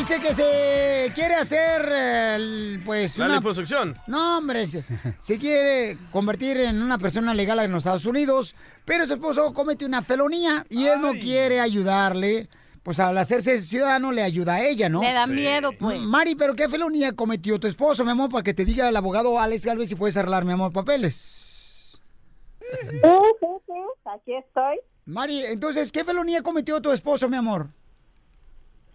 [0.08, 3.36] dice que se quiere hacer, eh, el, pues, La una...
[3.38, 3.96] liposucción.
[4.06, 4.86] No, hombre, se,
[5.20, 9.84] se quiere convertir en una persona legal en los Estados Unidos, pero su esposo comete
[9.84, 12.50] una felonía y él no quiere ayudarle.
[12.84, 15.02] Pues al hacerse ciudadano le ayuda a ella, ¿no?
[15.02, 16.00] Le da miedo, pues.
[16.02, 18.30] Mari, ¿pero qué felonía cometió tu esposo, mi amor?
[18.30, 22.00] Para que te diga el abogado Alex Galvez si puedes arreglar, mi amor, papeles.
[22.60, 23.74] Sí, sí, sí,
[24.06, 24.80] aquí estoy.
[25.06, 27.70] Mari, entonces, ¿qué felonía cometió tu esposo, mi amor?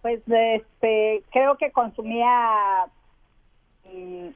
[0.01, 2.85] Pues este, creo que consumía
[3.85, 4.27] mm,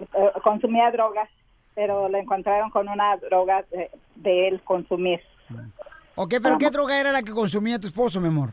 [0.00, 1.28] eh, consumía drogas,
[1.74, 5.20] pero lo encontraron con una droga de, de él consumir.
[6.14, 8.50] Ok, pero ¿qué droga era la que consumía tu esposo, mi amor?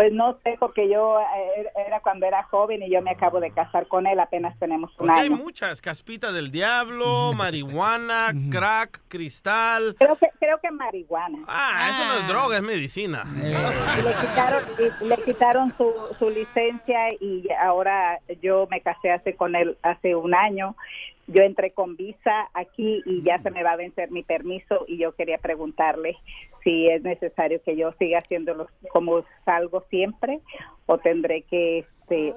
[0.00, 3.50] Pues no sé, porque yo eh, era cuando era joven y yo me acabo de
[3.50, 5.36] casar con él, apenas tenemos un Porque hay año.
[5.36, 5.82] muchas.
[5.82, 9.94] Caspita del diablo, marihuana, crack, cristal.
[9.98, 11.40] Creo que, creo que marihuana.
[11.46, 13.24] Ah, eso no es droga, es medicina.
[13.36, 14.64] Y le quitaron,
[15.02, 20.14] y le quitaron su, su licencia y ahora yo me casé hace con él hace
[20.16, 20.76] un año.
[21.32, 24.98] Yo entré con visa aquí y ya se me va a vencer mi permiso y
[24.98, 26.16] yo quería preguntarle
[26.64, 30.40] si es necesario que yo siga haciéndolo como salgo siempre
[30.86, 32.34] o tendré que este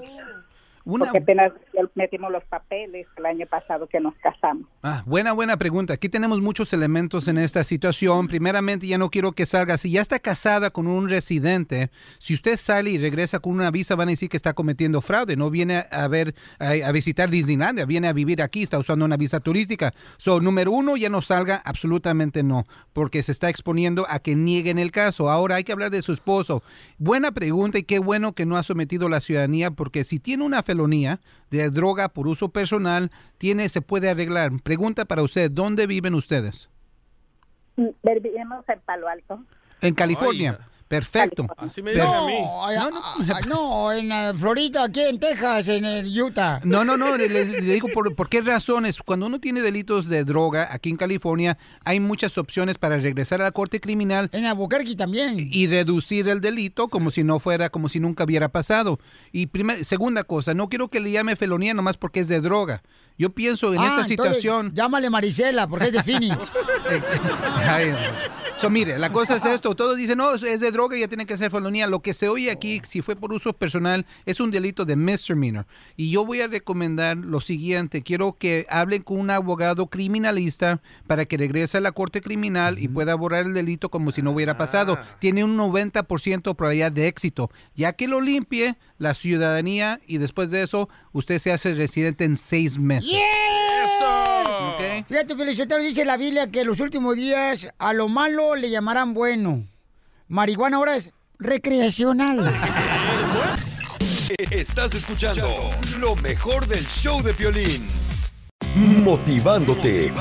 [0.86, 1.52] Una- porque apenas
[1.96, 4.68] metimos los papeles el año pasado que nos casamos.
[4.82, 5.94] Ah, buena, buena pregunta.
[5.94, 8.28] Aquí tenemos muchos elementos en esta situación.
[8.28, 9.78] Primeramente, ya no quiero que salga.
[9.78, 13.96] Si ya está casada con un residente, si usted sale y regresa con una visa,
[13.96, 15.38] van a decir que está cometiendo fraude.
[15.38, 19.16] No viene a ver, a, a visitar Disneylandia, viene a vivir aquí, está usando una
[19.18, 19.94] visa turística.
[20.18, 24.80] So, número uno, ya no salga, absolutamente no, porque se está exponiendo a que nieguen
[24.80, 25.30] el caso.
[25.32, 26.62] Ahora hay que hablar de su esposo.
[26.98, 30.62] Buena pregunta y qué bueno que no ha sometido la ciudadanía, porque si tiene una
[30.74, 31.20] felonía
[31.50, 34.52] de droga por uso personal, tiene, se puede arreglar.
[34.64, 36.70] Pregunta para usted, ¿dónde viven ustedes?
[37.76, 39.44] Vivimos en Palo Alto.
[39.82, 40.60] En California.
[40.94, 41.48] Perfecto.
[41.58, 42.34] Así me dicen a mí.
[43.48, 46.60] No, no, en eh, Florida, aquí en Texas, en el Utah.
[46.64, 47.28] No, no, no, le,
[47.62, 49.02] digo por, por qué razones.
[49.02, 53.46] Cuando uno tiene delitos de droga aquí en California, hay muchas opciones para regresar a
[53.46, 54.30] la corte criminal.
[54.34, 55.38] En Albuquerque también.
[55.52, 59.00] Y reducir el delito como si no fuera, como si nunca hubiera pasado.
[59.32, 62.84] Y primer- segunda cosa, no quiero que le llame felonía nomás porque es de droga.
[63.18, 64.72] Yo pienso en Ah, esta entonces, situación.
[64.74, 66.38] Llámale Marisela, porque es de Phoenix.
[68.58, 71.26] So, mire, la cosa es esto, todos dicen, no, es de droga y ya tiene
[71.26, 71.88] que ser felonía.
[71.88, 75.66] Lo que se oye aquí, si fue por uso personal, es un delito de misdemeanor.
[75.98, 81.26] Y yo voy a recomendar lo siguiente, quiero que hablen con un abogado criminalista para
[81.26, 84.58] que regrese a la corte criminal y pueda borrar el delito como si no hubiera
[84.58, 84.98] pasado.
[85.20, 87.52] Tiene un 90% probabilidad de éxito.
[87.76, 92.38] Ya que lo limpie, la ciudadanía y después de eso, usted se hace residente en
[92.38, 93.12] seis meses.
[93.12, 94.03] ¡Yeah!
[95.08, 99.68] Fíjate, Felicitero, dice la Biblia que los últimos días a lo malo le llamarán bueno.
[100.28, 102.54] Marihuana ahora es recreacional.
[104.52, 105.48] Estás escuchando
[106.00, 107.86] lo mejor del show de Piolín.
[108.76, 110.14] Motivándote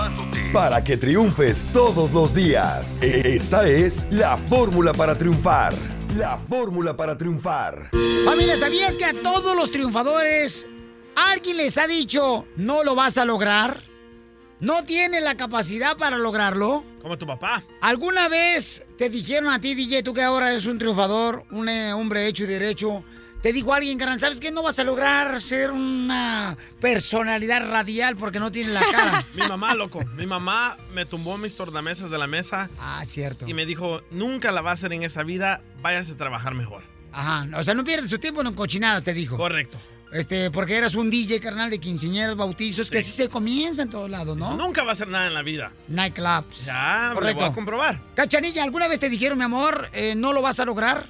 [0.53, 3.01] para que triunfes todos los días.
[3.01, 5.72] Esta es la fórmula para triunfar.
[6.16, 7.91] La fórmula para triunfar.
[8.24, 10.66] Familia, ¿sabías que a todos los triunfadores
[11.14, 13.91] alguien les ha dicho no lo vas a lograr?
[14.62, 16.84] ¿No tiene la capacidad para lograrlo?
[17.02, 17.64] Como tu papá.
[17.80, 21.92] ¿Alguna vez te dijeron a ti, DJ, tú que ahora eres un triunfador, un eh,
[21.92, 23.02] hombre hecho y derecho,
[23.42, 24.52] te dijo alguien, carnal, ¿sabes qué?
[24.52, 29.26] No vas a lograr ser una personalidad radial porque no tienes la cara.
[29.34, 30.00] Mi mamá, loco.
[30.14, 32.70] Mi mamá me tumbó mis tornamesas de la mesa.
[32.78, 33.48] Ah, cierto.
[33.48, 36.84] Y me dijo, nunca la va a hacer en esta vida, váyase a trabajar mejor.
[37.10, 39.36] Ajá, o sea, no pierdes su tiempo en cochinadas, te dijo.
[39.36, 39.80] Correcto.
[40.12, 44.10] Este, porque eras un DJ, carnal, de quinceañeras, bautizos, que así se comienza en todos
[44.10, 44.54] lados, ¿no?
[44.56, 45.72] Nunca va a hacer nada en la vida.
[45.88, 46.66] Nightclubs.
[46.66, 47.98] Ya, lo voy a comprobar.
[48.14, 51.06] Cachanilla, ¿alguna vez te dijeron, mi amor, eh, no lo vas a lograr?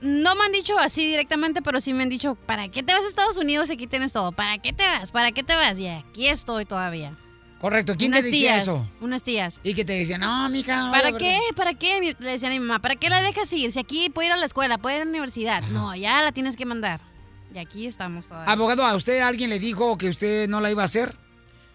[0.00, 3.04] No me han dicho así directamente, pero sí me han dicho, ¿para qué te vas
[3.04, 4.32] a Estados Unidos aquí tienes todo?
[4.32, 5.12] ¿Para qué te vas?
[5.12, 5.78] ¿Para qué te vas?
[5.78, 7.16] Y aquí estoy todavía.
[7.60, 8.88] Correcto, ¿quién unas te decía tías, eso?
[9.00, 9.60] Unas tías.
[9.62, 11.38] Y que te decían, no, mija, no ¿Para qué?
[11.54, 12.16] ¿Para qué?
[12.18, 13.70] Le decían a mi mamá, ¿para qué la dejas ir?
[13.70, 15.62] Si aquí puede ir a la escuela, puede ir a la universidad.
[15.68, 17.11] No, ya la tienes que mandar.
[17.54, 18.52] Y aquí estamos todavía.
[18.52, 21.14] Abogado, ¿a usted alguien le dijo que usted no la iba a hacer?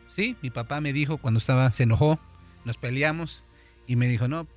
[0.07, 2.19] Sí, mi papá me dijo cuando estaba, se enojó,
[2.65, 3.43] nos peleamos
[3.85, 4.47] y me dijo, no,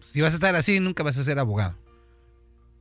[0.00, 1.76] si vas a estar así, nunca vas a ser abogado.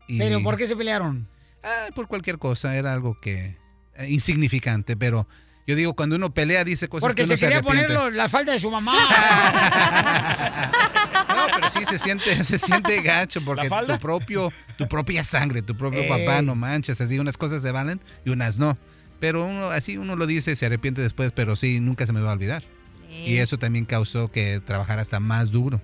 [0.08, 1.28] Y- ¿Pero por qué se pelearon?
[1.64, 3.58] Ah, por cualquier cosa, era algo que
[3.96, 5.28] eh, insignificante, pero
[5.66, 7.88] yo digo, cuando uno pelea dice cosas Porque que uno se quería arrepiente.
[7.88, 8.94] poner lo- la falda de su mamá.
[11.14, 15.76] No, pero sí se siente, se siente gacho porque tu propio, tu propia sangre, tu
[15.76, 16.10] propio Ey.
[16.10, 18.78] papá no manchas, así unas cosas se valen y unas no.
[19.20, 22.32] Pero uno, así uno lo dice, se arrepiente después, pero sí, nunca se me va
[22.32, 22.64] a olvidar.
[23.10, 25.82] Y eso también causó que trabajara hasta más duro.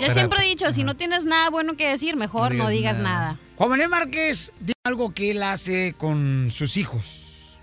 [0.00, 3.38] Yo siempre he dicho, si no tienes nada bueno que decir, mejor no digas, nada.
[3.56, 7.58] Juan Manuel Márquez dice algo que él hace con sus hijos.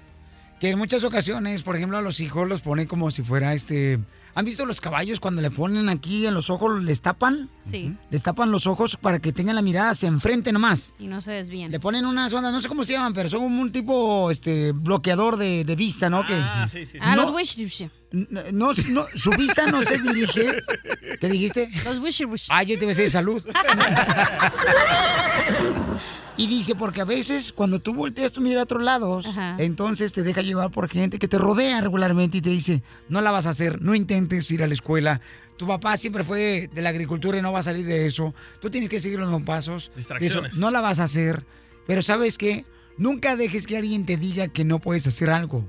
[0.60, 4.00] Que en muchas ocasiones, por ejemplo, a los hijos los pone como si fuera este.
[4.38, 7.50] ¿Han visto los caballos cuando le ponen aquí en los ojos, les tapan?
[7.62, 7.96] Sí.
[8.10, 10.94] Les tapan los ojos para que tengan la mirada hacia enfrente nomás.
[11.00, 11.72] Y no se desvíen.
[11.72, 15.38] Le ponen unas ondas, no sé cómo se llaman, pero son un tipo este bloqueador
[15.38, 16.26] de, de vista, ¿no?
[16.28, 16.98] Ah, que, sí, sí, sí.
[17.02, 20.58] Ah, no, los wish no, no, su vista no se dirige.
[21.20, 21.70] ¿Qué dijiste?
[21.86, 22.48] Los wish wish.
[22.50, 23.42] Ah, yo te besé de salud.
[26.38, 29.56] Y dice, porque a veces cuando tú volteas tu mira a otros lados, Ajá.
[29.58, 33.32] entonces te deja llevar por gente que te rodea regularmente y te dice, no la
[33.32, 35.22] vas a hacer, no intentes ir a la escuela.
[35.56, 38.34] Tu papá siempre fue de la agricultura y no va a salir de eso.
[38.60, 39.92] Tú tienes que seguir los mismos pasos.
[39.96, 40.52] Distracciones.
[40.52, 41.46] Eso no la vas a hacer.
[41.88, 42.66] Pero ¿sabes qué?
[42.98, 45.66] Nunca dejes que alguien te diga que no puedes hacer algo.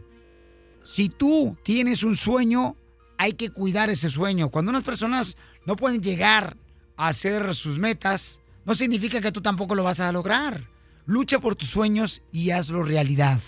[0.82, 2.76] Si tú tienes un sueño,
[3.18, 4.50] hay que cuidar ese sueño.
[4.50, 6.56] Cuando unas personas no pueden llegar
[6.96, 10.68] a hacer sus metas, no significa que tú tampoco lo vas a lograr.
[11.06, 13.38] Lucha por tus sueños y hazlo realidad.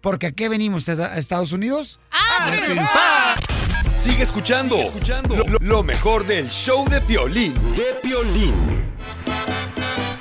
[0.00, 1.98] Porque aquí venimos a a Estados Unidos.
[2.10, 3.38] ¡A triunfar!
[3.88, 4.76] Sigue escuchando,
[5.28, 7.54] Lo, lo- lo mejor del show de Piolín.
[7.76, 8.52] De Piolín.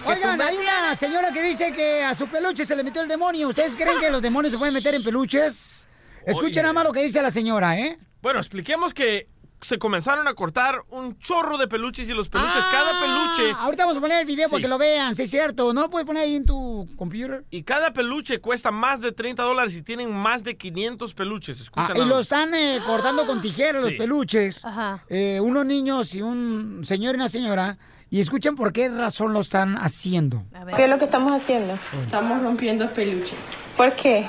[0.05, 3.47] Oigan, hay una señora que dice que a su peluche se le metió el demonio.
[3.49, 5.87] ¿Ustedes creen que los demonios se pueden meter en peluches?
[6.25, 6.61] Escuchen Oye.
[6.61, 7.97] nada más lo que dice la señora, ¿eh?
[8.21, 9.27] Bueno, expliquemos que
[9.63, 13.55] se comenzaron a cortar un chorro de peluches y los peluches, Ah, cada peluche...
[13.59, 14.61] Ahorita vamos a poner el video para Sí.
[14.63, 15.73] que lo vean, sí es cierto.
[15.73, 17.43] ¿No lo puedes poner ahí en tu computer?
[17.49, 21.57] Y cada peluche cuesta más de 30 dólares y tienen más de 500 peluches.
[21.59, 23.97] Ah, Escucha y nada lo están eh, cortando con tijeras los Sí.
[23.97, 24.63] peluches.
[25.09, 27.77] Eh, unos niños y un señor y una señora.
[28.09, 30.43] Y escuchen por qué razón lo están haciendo.
[30.75, 31.73] ¿Qué es lo que estamos haciendo?
[32.05, 33.33] Estamos rompiendo peluches.
[33.75, 34.27] ¿Por qué?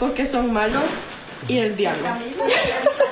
[0.00, 0.82] Porque son malos
[1.46, 2.08] y el diablo.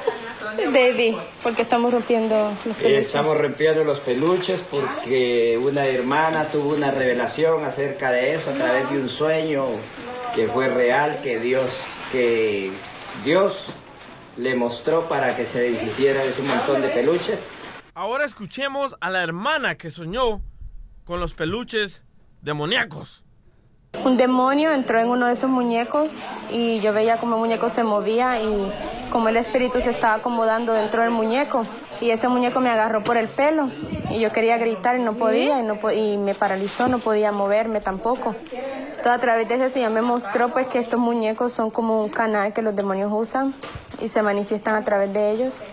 [0.67, 3.07] Baby, ¿por qué estamos rompiendo los peluches?
[3.07, 8.91] Estamos rompiendo los peluches porque una hermana tuvo una revelación acerca de eso a través
[8.91, 9.67] de un sueño
[10.35, 11.71] que fue real, que Dios,
[12.13, 12.73] que
[13.25, 13.67] Dios
[14.37, 17.39] le mostró para que se deshiciera de ese montón de peluches.
[17.95, 20.43] Ahora escuchemos a la hermana que soñó
[21.05, 22.03] con los peluches
[22.43, 23.25] demoníacos.
[24.05, 26.15] Un demonio entró en uno de esos muñecos
[26.51, 28.73] y yo veía como el muñeco se movía y
[29.11, 31.63] como el espíritu se estaba acomodando dentro del muñeco.
[32.01, 33.69] Y ese muñeco me agarró por el pelo
[34.11, 37.81] y yo quería gritar y no podía y, no y me paralizó, no podía moverme
[37.81, 38.35] tampoco.
[39.03, 42.09] Todo a través de eso Señor me mostró pues que estos muñecos son como un
[42.09, 43.55] canal que los demonios usan
[44.01, 45.65] y se manifiestan a través de ellos.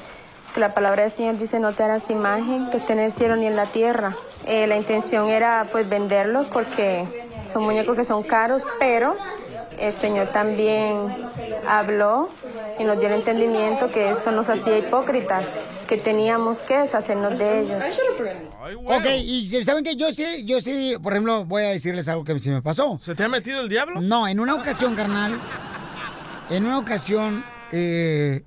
[0.56, 3.36] Que la palabra del Señor dice no te harás imagen que esté en el cielo
[3.36, 4.16] ni en la tierra.
[4.48, 7.06] Eh, la intención era pues venderlos porque
[7.46, 9.18] son muñecos que son caros, pero
[9.78, 10.96] el Señor también
[11.68, 12.30] habló
[12.80, 17.60] y nos dio el entendimiento que eso nos hacía hipócritas, que teníamos que deshacernos de
[17.60, 17.84] ellos.
[18.86, 22.40] Ok, y ¿saben que Yo sí, yo sí, por ejemplo, voy a decirles algo que
[22.40, 22.98] se me pasó.
[23.00, 24.00] ¿Se te ha metido el diablo?
[24.00, 25.38] No, en una ocasión, carnal,
[26.50, 27.44] en una ocasión
[27.74, 28.46] eh,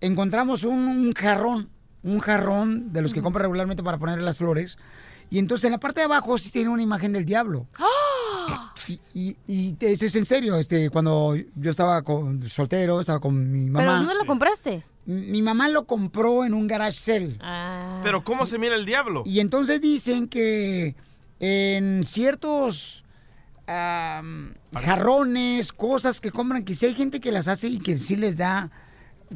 [0.00, 1.68] encontramos un, un jarrón,
[2.02, 4.78] un jarrón de los que compra regularmente para poner las flores.
[5.30, 7.66] Y entonces en la parte de abajo sí tiene una imagen del diablo.
[8.88, 13.52] Y, y, y eso es en serio, este, cuando yo estaba con, soltero, estaba con
[13.52, 13.78] mi mamá.
[13.78, 14.84] ¿Pero dónde lo compraste?
[15.06, 17.38] Mi mamá lo compró en un garage sale.
[18.02, 19.22] Pero ¿cómo se mira el diablo?
[19.24, 20.96] Y entonces dicen que
[21.38, 23.04] en ciertos
[24.74, 28.36] jarrones, cosas que compran, que si hay gente que las hace y que sí les
[28.36, 28.70] da,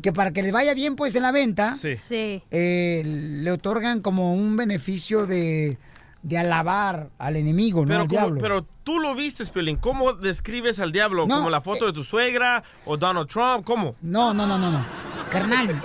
[0.02, 2.42] que para que les vaya bien pues en la venta, Sí.
[2.50, 5.78] eh, le otorgan como un beneficio de,
[6.22, 7.86] de alabar al enemigo, ¿no?
[7.88, 8.40] Pero, al como- diablo.
[8.40, 9.76] pero tú lo viste, Piolín.
[9.76, 11.26] ¿Cómo describes al diablo?
[11.26, 13.64] No, ¿Como la foto de tu suegra o Donald Trump?
[13.64, 13.94] ¿Cómo?
[14.02, 14.84] No, no, no, no, no.
[15.30, 15.80] Carnal.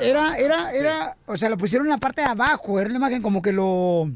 [0.00, 3.20] Era, era, era, o sea, lo pusieron en la parte de abajo, era una imagen
[3.22, 4.10] como que lo...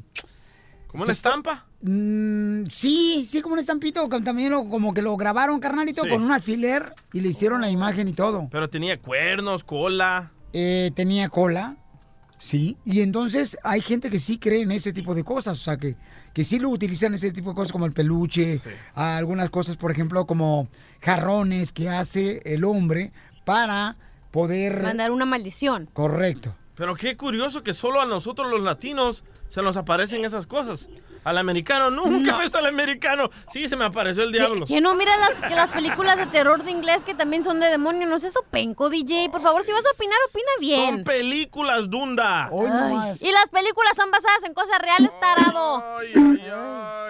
[0.92, 1.66] ¿Como una estampa?
[1.82, 6.08] Mm, sí, sí, como un estampito, también lo- como que lo grabaron, carnalito, Sí.
[6.10, 8.48] con un alfiler y le hicieron la imagen y todo.
[8.50, 10.30] Pero tenía cuernos, cola.
[10.52, 11.76] Eh, tenía cola,
[12.38, 15.76] sí, y entonces hay gente que sí cree en ese tipo de cosas, o sea,
[15.78, 15.96] que,
[16.34, 18.60] que sí lo utilizan ese tipo de cosas como el peluche,
[18.94, 20.68] algunas cosas, por ejemplo, como
[21.00, 23.12] jarrones que hace el hombre
[23.46, 23.96] para
[24.30, 24.82] poder...
[24.82, 25.88] Mandar una maldición.
[25.92, 26.54] Correcto.
[26.74, 30.88] Pero qué curioso que solo a nosotros los latinos se nos aparecen esas cosas.
[31.24, 32.38] Al americano nunca No.
[32.38, 33.30] ves al americano.
[33.52, 34.66] Sí, se me apareció el diablo.
[34.66, 37.66] ¿Quién no mira las, que las películas de terror de inglés que también son de
[37.68, 38.08] demonio?
[38.08, 39.28] ¿No es eso penco, DJ?
[39.30, 40.94] Por favor, si vas a opinar, opina bien.
[40.96, 42.46] Son películas, Dunda.
[42.46, 45.84] Ay, Y las películas son basadas en cosas reales, tarado.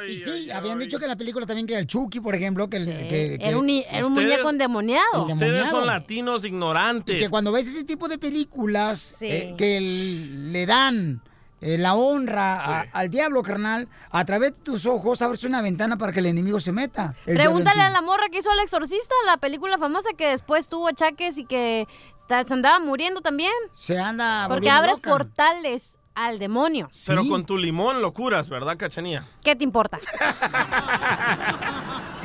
[0.09, 2.77] Y sí, habían dicho que en la película también que el Chucky, por ejemplo, que,
[2.79, 5.25] el- que- que- Era un, ni- era un Ustedes- muñeco endemoniado.
[5.27, 7.15] Ustedes son latinos ignorantes.
[7.15, 11.23] Y que cuando ves ese tipo de películas eh, que le dan
[11.63, 15.97] eh, la honra a- al diablo, carnal, a través de tus ojos abres una ventana
[15.97, 17.15] para que el enemigo se meta.
[17.25, 21.39] Pregúntale a la morra que hizo El Exorcista, la película famosa que después tuvo achaques
[21.39, 21.87] y que
[22.17, 23.53] está- se andaba muriendo también.
[23.73, 25.11] Se anda Porque abres loca.
[25.11, 26.91] portales al demonio.
[27.07, 29.25] Pero con tu limón lo curas, ¿verdad, Cachanía?
[29.43, 29.99] ¿Qué te importa?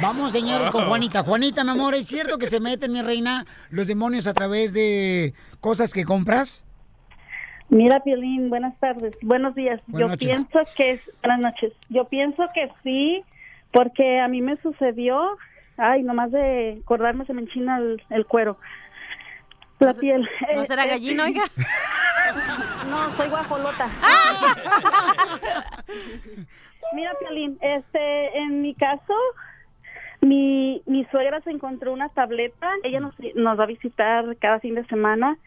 [0.01, 1.23] Vamos, señores, con Juanita.
[1.23, 5.33] Juanita, mi amor, ¿es cierto que se meten, mi reina, los demonios a través de
[5.59, 6.65] cosas que compras?
[7.69, 9.81] Mira, Piolín, buenas tardes, buenos días.
[9.87, 10.27] Buenas Yo noches.
[10.27, 11.73] pienso que es, buenas noches.
[11.89, 13.23] Yo pienso que sí,
[13.71, 15.37] porque a mí me sucedió,
[15.75, 18.57] ay, nomás de acordarme se me enchina el, el cuero,
[19.79, 20.27] la piel.
[20.55, 21.43] ¿No Eh, será eh, gallina, oiga?
[22.89, 23.89] No, soy guajolota.
[26.93, 29.13] Mira, Piolín, este, en mi caso,
[30.21, 34.75] mi, mi suegra se encontró una tableta, ella nos, nos va a visitar cada fin
[34.75, 35.37] de semana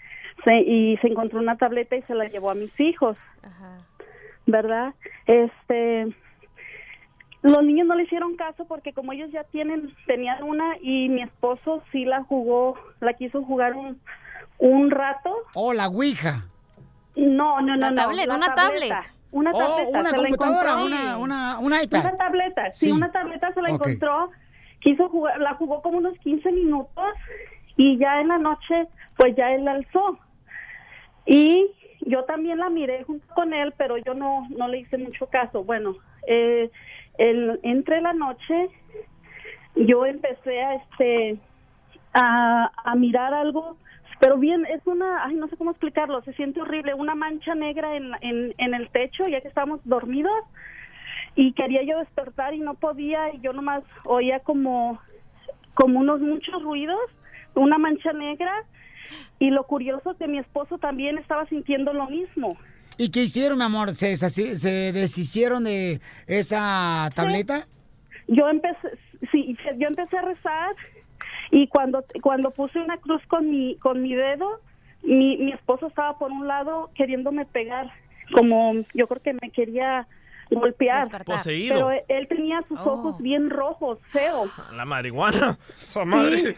[0.45, 3.17] se- y se encontró una tableta y se la llevó a mis hijos,
[4.47, 4.95] ¿verdad?
[5.27, 6.09] Este,
[7.43, 11.23] los niños no le hicieron caso porque como ellos ya tienen, tenían una y mi
[11.23, 14.01] esposo sí la jugó, la quiso jugar un,
[14.59, 15.35] un rato.
[15.55, 16.45] Oh, la Ouija.
[17.17, 17.97] No, no, no, La no.
[17.97, 18.95] tablet, la una tableta.
[19.03, 19.13] tablet.
[19.33, 20.01] Una Oh, tableta.
[20.01, 20.87] una se la computadora, encontró.
[20.87, 22.01] una- una- una iPad.
[22.01, 22.93] Una tableta, sí, Sí.
[22.93, 24.31] una tableta se la encontró.
[24.81, 27.05] Quiso jugar, la jugó como unos 15 minutos
[27.77, 30.19] y ya en la noche, pues ya él la alzó.
[31.31, 31.71] Y
[32.01, 35.63] yo también la miré junto con él, pero yo no, no le hice mucho caso.
[35.63, 35.95] Bueno,
[36.27, 36.69] eh,
[37.19, 38.69] el- entre la noche
[39.77, 41.39] yo empecé a este
[42.13, 43.77] a, mirar algo,
[44.19, 47.95] pero bien, es una, ay, no sé cómo explicarlo, se siente horrible, una mancha negra
[47.95, 50.33] en, en, en el techo, ya que estábamos dormidos,
[51.37, 54.99] y quería yo despertar y no podía, y yo nomás oía como,
[55.75, 56.99] como unos muchos ruidos,
[57.55, 58.53] una mancha negra,
[59.39, 62.57] y lo curioso que mi esposo también estaba sintiendo lo mismo.
[62.99, 63.93] ¿Y qué hicieron, mi amor?
[63.95, 67.67] ¿Se, se deshicieron de esa tableta?
[68.29, 68.77] yo empecé
[69.33, 70.77] sí yo empecé a rezar
[71.51, 74.61] y cuando cuando puse una cruz con mi con mi dedo
[75.03, 77.91] mi, mi esposo estaba por un lado queriéndome pegar
[78.33, 80.07] como yo creo que me quería
[80.49, 81.75] golpear Poseído.
[81.75, 82.93] pero él, tenía sus Oh.
[82.93, 85.59] ojos bien rojos feos La marihuana.
[85.83, 86.55] Esa madre.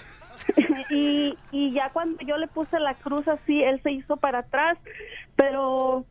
[0.90, 4.78] y, y ya cuando yo le puse la cruz así, él se hizo para atrás,
[5.36, 6.04] pero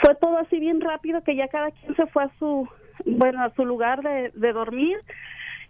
[0.00, 2.68] fue todo así bien rápido que ya cada quien se fue a su,
[3.04, 4.98] bueno, a su lugar de, dormir.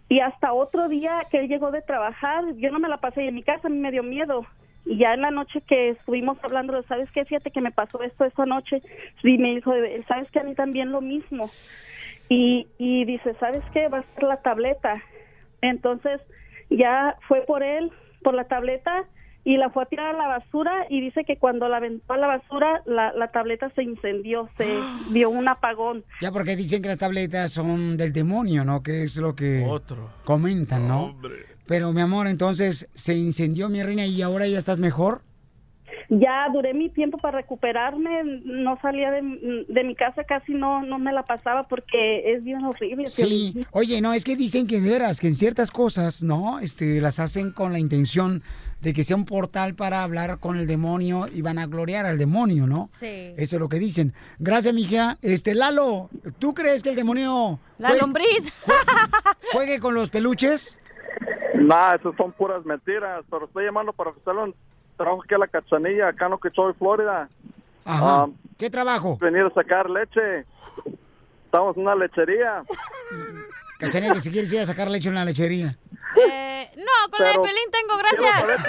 [0.07, 3.35] Y hasta otro día que él llegó de trabajar, yo no me la pasé en
[3.35, 4.45] mi casa, a mí me dio miedo.
[4.85, 7.25] Y ya en la noche que estuvimos hablando, ¿sabes qué?
[7.25, 8.81] Fíjate que me pasó esto esa noche.
[9.23, 9.71] Y me dijo,
[10.07, 10.39] ¿sabes qué?
[10.39, 11.45] A mí también lo mismo.
[12.27, 13.87] Y, y dice, ¿sabes qué?
[13.87, 15.03] Va a ser la tableta.
[15.61, 16.21] Entonces
[16.69, 17.91] ya fue por él,
[18.23, 19.05] por la tableta,
[19.43, 22.17] y la fue a tirar a la basura y dice que cuando la aventó a
[22.17, 24.65] la basura, la, la tableta se incendió, se
[25.11, 26.03] dio un apagón.
[26.21, 28.83] Ya porque dicen que las tabletas son del demonio, ¿no?
[28.83, 29.65] Que es lo que
[30.23, 31.15] comentan, ¿no?
[31.65, 35.21] Pero, mi amor, entonces se incendió mi reina y ahora ya estás mejor.
[36.11, 40.97] Ya duré mi tiempo para recuperarme, no salía de, de mi casa, casi no, no
[40.97, 43.07] me la pasaba porque es bien horrible.
[43.09, 46.59] Sí, oye, no, es que dicen que de veras, que en ciertas cosas, ¿no?
[46.59, 48.41] Este, las hacen con la intención
[48.81, 52.17] de que sea un portal para hablar con el demonio y van a gloriar al
[52.17, 52.87] demonio, ¿no?
[52.91, 53.33] Sí.
[53.37, 54.13] Eso es lo que dicen.
[54.39, 55.17] Gracias, mija.
[55.21, 57.59] Este, Lalo, ¿tú crees que el demonio...
[57.77, 58.51] La jue- lombriz.
[59.53, 60.79] ¿Juegue con los peluches?
[61.55, 64.55] Nah, esas son puras mentiras, pero estoy llamando para ofrecerle un
[64.99, 67.27] trabajo aquí a la cachanilla, acá en Okeechobee, Florida.
[67.85, 68.23] Ajá.
[68.23, 68.27] Ah,
[68.57, 69.17] ¿Qué trabajo?
[69.19, 70.45] venir a sacar leche.
[71.45, 72.61] Estamos en una lechería.
[73.79, 75.77] Cachanilla que si quieres ir a sacar leche en la lechería.
[76.15, 78.59] Eh, no, con la de Pero- Pelín tengo, gracias.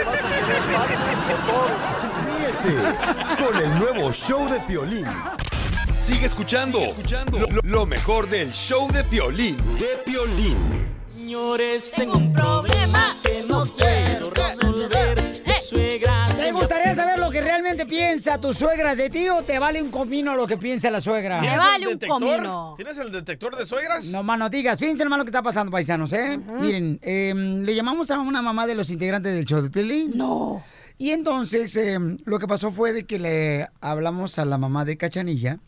[2.26, 5.06] Ríete con el nuevo show de Piolín.
[5.92, 6.78] Sigue escuchando,
[7.32, 10.56] lo, lo- lo mejor del show de Piolín, de Piolín.
[11.14, 14.09] Señores, tengo un problema que no quiero
[17.30, 20.56] lo que realmente piensa tu suegra de ti o te vale un comino lo que
[20.56, 21.38] piensa la suegra?
[21.38, 22.76] ¿Tienes el detector?
[22.76, 24.04] ¿Tienes el detector de suegras?
[24.06, 26.40] No más no digas, fíjense hermano lo que está pasando, paisanos, ¿eh?
[26.58, 30.10] Miren, eh, le llamamos a una mamá de los integrantes del show de Pelín.
[30.16, 30.64] No.
[30.98, 34.96] Y entonces, eh, lo que pasó fue de que le hablamos a la mamá de
[34.96, 35.60] Cachanilla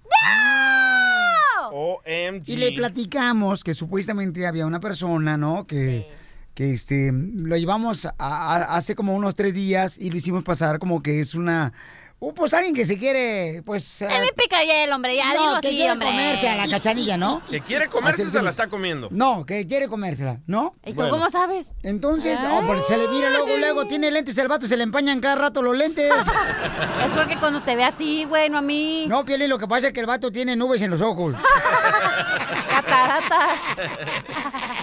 [1.72, 2.42] OMG.
[2.48, 5.64] y le platicamos que supuestamente había una persona, ¿no?
[5.64, 6.10] Que,
[6.54, 10.78] que este, lo llevamos a- a- hace como unos tres días y lo hicimos pasar
[10.78, 11.72] como que es una...
[12.20, 14.02] uh, pues alguien que se quiere, pues...
[14.02, 16.08] Él me pica ya el hombre, ya no, dilo que así, quiere hombre.
[16.08, 17.42] comerse a la cachanilla, ¿no?
[17.50, 19.08] Que quiere comerse se la está comiendo.
[19.10, 20.74] No, que quiere comérsela, ¿no?
[20.84, 21.72] ¿Y tú cómo sabes?
[21.82, 22.60] Entonces, Ah.
[22.62, 25.34] oh, porque se le mira luego, luego, tiene lentes el vato, se le empañan cada
[25.36, 26.12] rato los lentes.
[27.06, 29.06] Es porque cuando te ve a ti, güey, no a mí.
[29.08, 31.34] No, Piolín, lo que pasa es que el vato tiene nubes en los ojos.
[32.68, 33.58] Cataratas.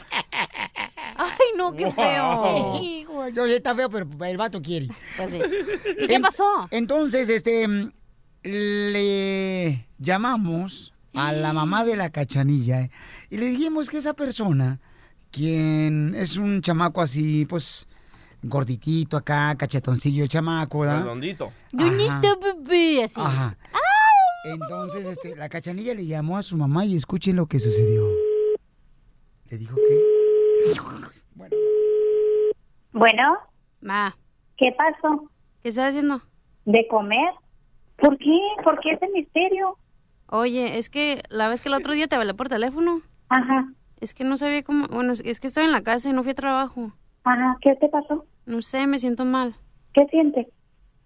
[1.22, 2.82] Ay, no, qué feo.
[3.36, 4.88] Yo sé, está feo, pero el vato quiere.
[5.18, 5.40] Pues sí.
[6.00, 6.70] ¿Y qué pasó?
[6.72, 7.92] Entonces, este, mm,
[8.44, 12.92] le llamamos a la mamá de la cachanilla eh,
[13.30, 14.80] y le dijimos que esa persona,
[15.30, 17.86] quien es un chamaco así, pues,
[18.42, 21.02] gorditito acá, cachetoncillo el chamaco, ¿verdad?
[21.02, 21.52] Redondito.
[21.74, 23.20] Bebé, así.
[23.20, 23.58] Ajá.
[24.46, 28.08] Entonces, este, la cachanilla le llamó a su mamá y escuchen lo que sucedió.
[29.50, 30.20] Le dijo que...
[33.00, 33.38] Bueno,
[33.80, 34.18] Ma,
[34.58, 35.30] ¿qué pasó?
[35.64, 36.20] ¿qué estás haciendo?
[36.66, 37.32] ¿De comer?
[37.96, 38.38] ¿Por qué?
[38.62, 39.78] ¿Por qué ese misterio?
[40.28, 43.00] Oye, es que la vez que el otro día te hablé por teléfono.
[43.30, 43.70] Ajá.
[44.02, 44.88] Es que no sabía cómo.
[44.88, 46.92] Bueno, es que estoy en la casa y no fui a trabajo.
[47.24, 48.26] Ajá, ¿qué te pasó?
[48.46, 49.56] No sé, me siento mal.
[49.94, 50.48] ¿Qué sientes?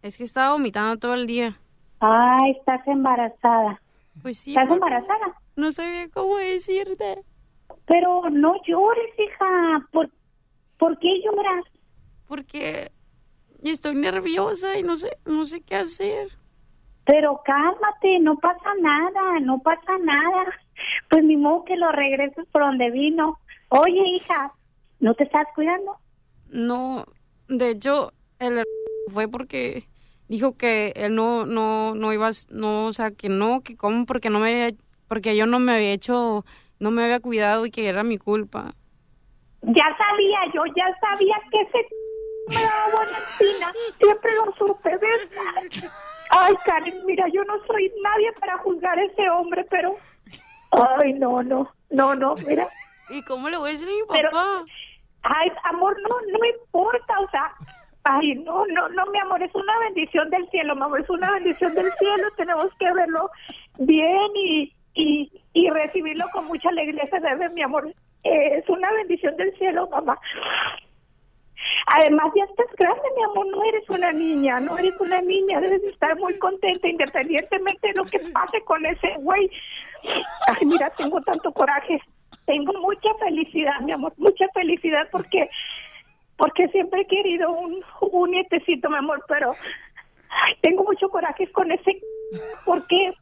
[0.01, 1.59] Es que estaba vomitando todo el día.
[1.99, 3.79] Ay, estás embarazada.
[4.23, 4.55] Pues sí.
[4.57, 5.39] ¿Estás embarazada?
[5.55, 7.19] No sabía cómo decirte.
[7.85, 9.87] Pero no llores, hija.
[9.91, 10.09] ¿Por,
[10.79, 11.65] ¿por qué lloras?
[12.33, 12.91] Porque
[13.63, 16.29] estoy nerviosa y no sé, no sé qué hacer.
[17.05, 20.45] Pero cálmate, no pasa nada, no pasa nada.
[21.11, 23.37] Pues ni modo que lo regreses por donde vino.
[23.69, 24.51] Oye, hija,
[24.99, 25.95] ¿no te estás cuidando?
[26.49, 27.05] No,
[27.49, 28.63] de hecho, él
[29.13, 29.83] fue porque
[30.27, 34.31] dijo que él no, no, no iba, no, o sea, que no, que cómo, porque
[34.31, 34.75] no me había,
[35.07, 36.45] porque yo no me había hecho,
[36.79, 38.71] no me había cuidado y que era mi culpa.
[39.61, 41.87] Ya sabía, yo ya sabía que ese
[42.49, 43.73] me espina.
[43.99, 44.99] Siempre lo supe.
[46.29, 49.95] Ay, Karen, mira, yo no soy nadie para juzgar a ese hombre, pero...
[50.71, 52.67] Ay, no, no, no, no, mira.
[53.09, 54.63] ¿Y cómo le voy a decir a mi Pero- papá?
[55.23, 57.53] Ay, amor, no, no importa, o sea...
[58.05, 61.31] Ay, no, no, no, mi amor, es una bendición del cielo, mi amor, es una
[61.31, 63.29] bendición del cielo, tenemos que verlo
[63.77, 67.87] bien y, y, y recibirlo con mucha alegría, se debe, mi amor,
[68.25, 70.17] Eh, es una bendición del cielo, mamá.
[71.87, 75.83] Además, ya estás grande, mi amor, no eres una niña, no eres una niña, debes
[75.83, 79.49] estar muy contenta independientemente de lo que pase con ese güey.
[80.47, 82.01] Ay, mira, tengo tanto coraje,
[82.45, 85.49] tengo mucha felicidad, mi amor, mucha felicidad porque
[86.37, 89.53] porque siempre he querido un, un nietecito, mi amor, pero
[90.29, 92.01] ay, tengo mucho coraje con ese,
[92.65, 93.13] ¿por qué?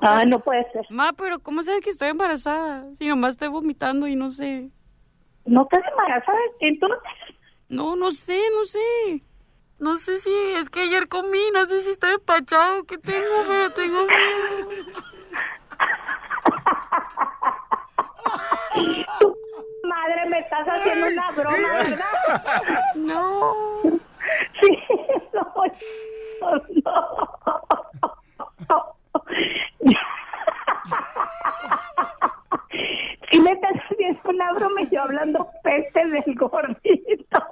[0.00, 0.86] Ah, no puede ser.
[0.90, 2.84] Ma, pero ¿cómo sabes que estoy embarazada?
[2.94, 4.68] Si nomás estoy vomitando y no sé.
[5.44, 6.98] ¿No estás embarazada entonces?
[7.68, 9.22] No, no sé, no sé.
[9.78, 13.44] No sé si es que ayer comí, no sé si estoy empachado, ¿qué tengo?
[13.46, 14.68] Pero tengo miedo.
[19.84, 22.06] Madre, me estás haciendo una broma, ¿verdad?
[22.94, 23.52] No.
[24.60, 24.78] Sí,
[25.34, 25.52] no,
[26.84, 27.02] no.
[33.30, 33.72] Si me estás
[34.06, 37.42] haciendo una broma y yo hablando peste del gordito.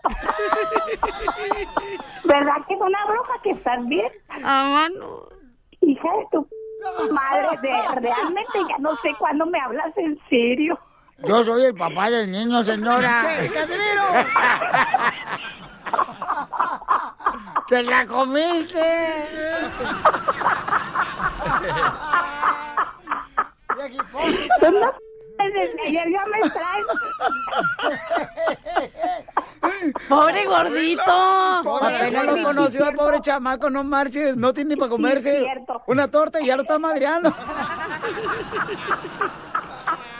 [2.24, 4.12] ¿Verdad que es una broma que estás bien?
[4.42, 5.28] Ah, no.
[5.80, 6.48] Hija de tu
[7.12, 10.78] madre, de, realmente ya no sé cuándo me hablas en serio.
[11.18, 13.18] Yo soy el papá del niño, señora.
[13.20, 14.02] Che, ¡Casimiro!
[17.68, 19.24] ¡Te la comiste!
[24.60, 24.94] Son las
[25.38, 26.86] desde ayer ya me traes.
[30.08, 31.02] ¡Pobre gordito!
[31.82, 34.36] Apenas lo conoció el pobre chamaco, no marches.
[34.36, 35.46] No tiene ni para comerse Sí,
[35.86, 37.30] una torta y ya lo está madreando.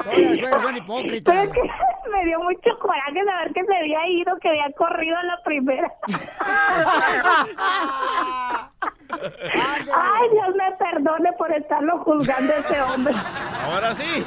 [0.05, 1.35] Todas las suegras son hipócritas.
[1.35, 1.63] Pero es que
[2.11, 5.93] me dio mucho coraje saber que se había ido, que había corrido a la primera.
[9.11, 13.15] Ay, Dios me perdone por estarlo juzgando a ese hombre.
[13.65, 14.25] Ahora sí.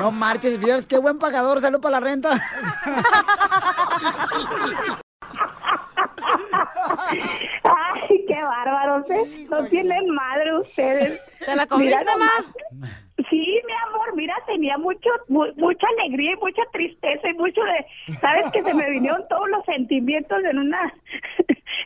[0.00, 2.30] No marches, vieras qué buen pagador salió para la renta.
[7.64, 9.46] Ay, qué bárbaros, ¿eh?
[9.50, 11.20] No tienen madre ustedes.
[11.44, 12.30] ¿Te la comiste, ma?
[13.28, 18.14] Sí, mi amor, mira, tenía mucho, mu- mucha alegría y mucha tristeza y mucho de,
[18.20, 20.94] sabes que se me vinieron todos los sentimientos en una,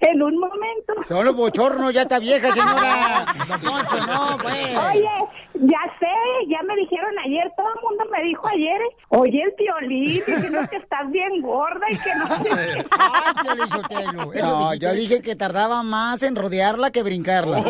[0.01, 0.95] en un momento.
[1.09, 3.25] Son los bochornos, ya está vieja, señora.
[3.49, 4.77] Don Poncho, no, pues.
[4.91, 5.11] Oye,
[5.55, 6.07] ya sé,
[6.49, 10.77] ya me dijeron ayer, todo el mundo me dijo ayer, oye, el violín, diciendo que
[10.77, 12.87] estás bien gorda y que no sé qué.
[12.99, 17.63] Ay, Piolín No, yo dije que tardaba más en rodearla que brincarla.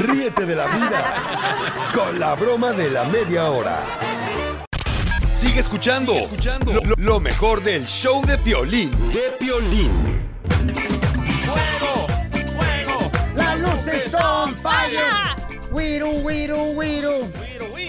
[0.00, 1.14] Ríete de la vida
[1.94, 3.78] con la broma de la media hora.
[5.38, 6.14] Sigue escuchando,
[6.66, 9.90] lo, lo- lo mejor del show de Piolín, de Piolín.
[13.36, 14.98] Las luces son fire.
[15.70, 17.32] Wiru, wiru, wiru.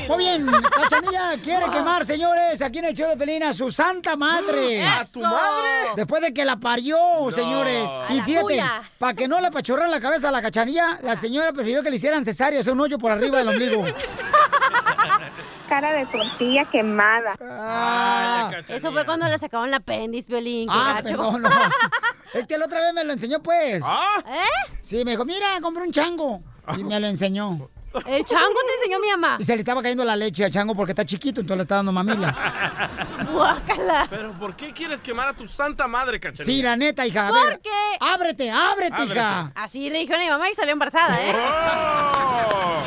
[0.08, 0.46] Muy bien,
[0.76, 4.84] Cachanilla quiere quemar, señores, aquí en el show de Pelín a su santa madre.
[4.88, 5.70] ¿A tu madre?
[5.96, 6.98] Después de que la parió,
[7.32, 7.88] señores.
[8.08, 8.62] A Y fíjate,
[9.00, 11.96] para que no le apachorran la cabeza a la cachanilla, la señora prefirió que le
[11.96, 13.86] hicieran cesárea, o sea, un hoyo por arriba del ombligo.
[15.70, 17.36] Cara de tortilla quemada.
[17.42, 20.68] Ah, Eso fue cuando le sacaron el apéndice, Violín.
[20.70, 21.50] Ah, perdón, no.
[22.34, 23.82] Es que la otra vez me lo enseñó, pues.
[23.82, 24.74] ¿Eh?
[24.82, 26.42] Sí, me dijo, mira, compré un chango.
[26.78, 27.70] Y me lo enseñó.
[28.06, 29.38] ¿El chango te enseñó mi mamá?
[29.40, 31.76] Y se le estaba cayendo la leche al chango porque está chiquito, entonces le está
[31.78, 32.36] dando mamila.
[33.34, 34.06] Guácala.
[34.12, 36.46] Pero ¿por qué quieres quemar a tu santa madre, cachanilla?
[36.46, 37.30] Sí, la neta, hija.
[37.30, 37.70] A ver, ¿Por qué?
[38.00, 39.14] ábrete, ábrete, Ábrete.
[39.14, 39.52] hija.
[39.56, 41.34] Así le dijeron a mi mamá y salió embarazada, ¿eh?
[41.36, 42.84] ¡Oh!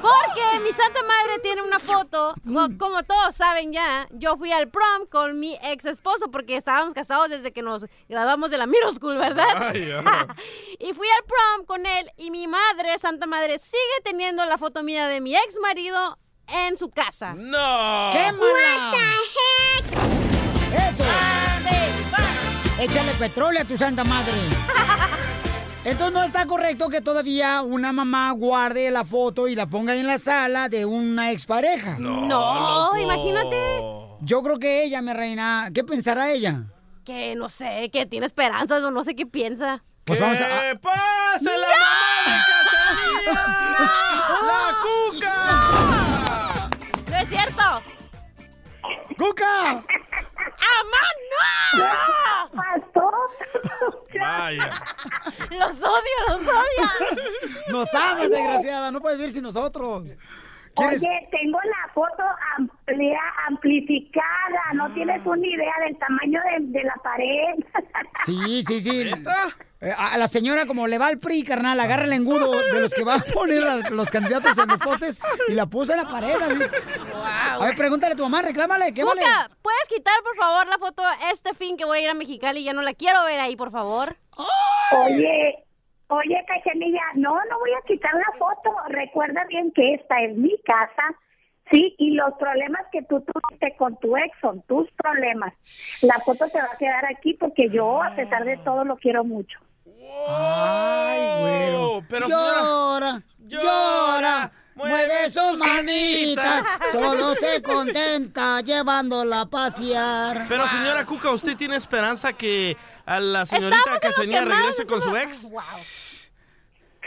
[0.00, 4.68] Porque mi santa madre tiene una foto, co- como todos saben ya, yo fui al
[4.68, 8.92] prom con mi ex esposo porque estábamos casados desde que nos graduamos de la middle
[8.92, 9.46] school, ¿verdad?
[9.56, 9.92] Ay,
[10.78, 14.82] y fui al prom con él y mi madre, santa madre, sigue teniendo la foto
[14.82, 17.34] mía de mi ex marido en su casa.
[17.34, 18.10] ¡No!
[18.12, 18.92] ¡Quémala!
[20.74, 21.04] ¡Eso!
[22.80, 24.32] Échale petróleo a tu santa madre.
[25.84, 30.06] Entonces no está correcto que todavía una mamá guarde la foto y la ponga en
[30.06, 31.96] la sala de una expareja.
[31.98, 33.80] No, No, imagínate.
[34.20, 36.64] Yo creo que ella, mi reina, ¿qué pensará ella?
[37.06, 39.82] Que no sé, que tiene esperanzas o no sé qué piensa.
[40.04, 40.46] Pues ¡Que vamos a...
[40.80, 42.44] pase la mamá
[43.24, 43.32] de!
[44.46, 45.34] ¡La cuca!
[47.10, 47.62] ¡No es cierto!
[49.16, 49.70] ¡Cuca!
[49.70, 49.82] ¡Amá,
[51.78, 51.84] no!
[54.20, 54.70] Vaya.
[55.50, 57.22] ¡Los odio, los odio!
[57.68, 58.90] Nos amas, desgraciada.
[58.90, 60.04] No puedes vivir sin nosotros.
[60.76, 61.02] ¿Quieres?
[61.02, 62.22] Oye, tengo la foto
[62.56, 63.18] amplia,
[63.48, 67.64] amplificada, no tienes una idea del tamaño de, de la pared.
[68.26, 69.10] Sí, sí, sí.
[69.80, 72.92] Eh, A la señora, como le va al PRI, carnal, agarra el engudo de los
[72.92, 75.18] que va a poner a los candidatos en los postes
[75.48, 76.34] y la puso en la pared.
[76.34, 76.62] así.
[77.14, 79.22] A ver, pregúntale a tu mamá, reclámale, ¿qué vale?
[79.22, 81.02] Cuca, ¿puedes quitar, por favor, la foto
[81.32, 82.62] este fin que voy a ir a Mexicali?
[82.62, 84.16] Ya no la quiero ver ahí, por favor.
[85.06, 85.64] Oye,
[86.10, 88.70] oye, Cachanilla, no, no voy a quitar la foto.
[88.88, 91.02] Recuerda bien que esta es mi casa,
[91.70, 95.54] sí, y los problemas que tú tuviste con tu ex son tus problemas.
[96.02, 99.24] La foto se va a quedar aquí porque yo, a pesar de todo, lo quiero
[99.24, 99.58] mucho.
[100.28, 110.46] Ay, pero llora, llora, mueve sus manitas, solo se contenta llevándola a pasear.
[110.48, 112.76] Pero señora Cuca, ¿usted tiene esperanza que
[113.10, 115.42] a la señorita quemados, regrese con su ex?
[115.50, 115.62] Wow.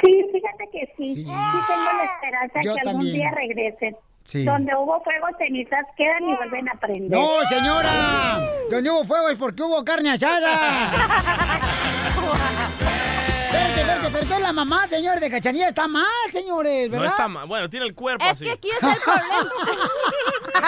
[0.02, 1.24] Sí, fíjate que sí, Sí.
[1.24, 3.16] sí, tengo la esperanza Yo que algún también.
[3.16, 3.96] día regresen.
[4.26, 4.44] Sí.
[4.44, 7.10] Donde hubo fuego, cenizas quedan y vuelven a prender.
[7.12, 8.42] No, señora,
[8.72, 10.94] donde hubo fuego es porque hubo carne asada.
[13.74, 17.06] Espérate, espérate, pero entonces la mamá, señores, de Cachanilla está mal, señores, ¿verdad?
[17.06, 17.48] No está mal.
[17.48, 18.46] Bueno, tiene el cuerpo Es así.
[18.46, 19.52] que aquí es el problema.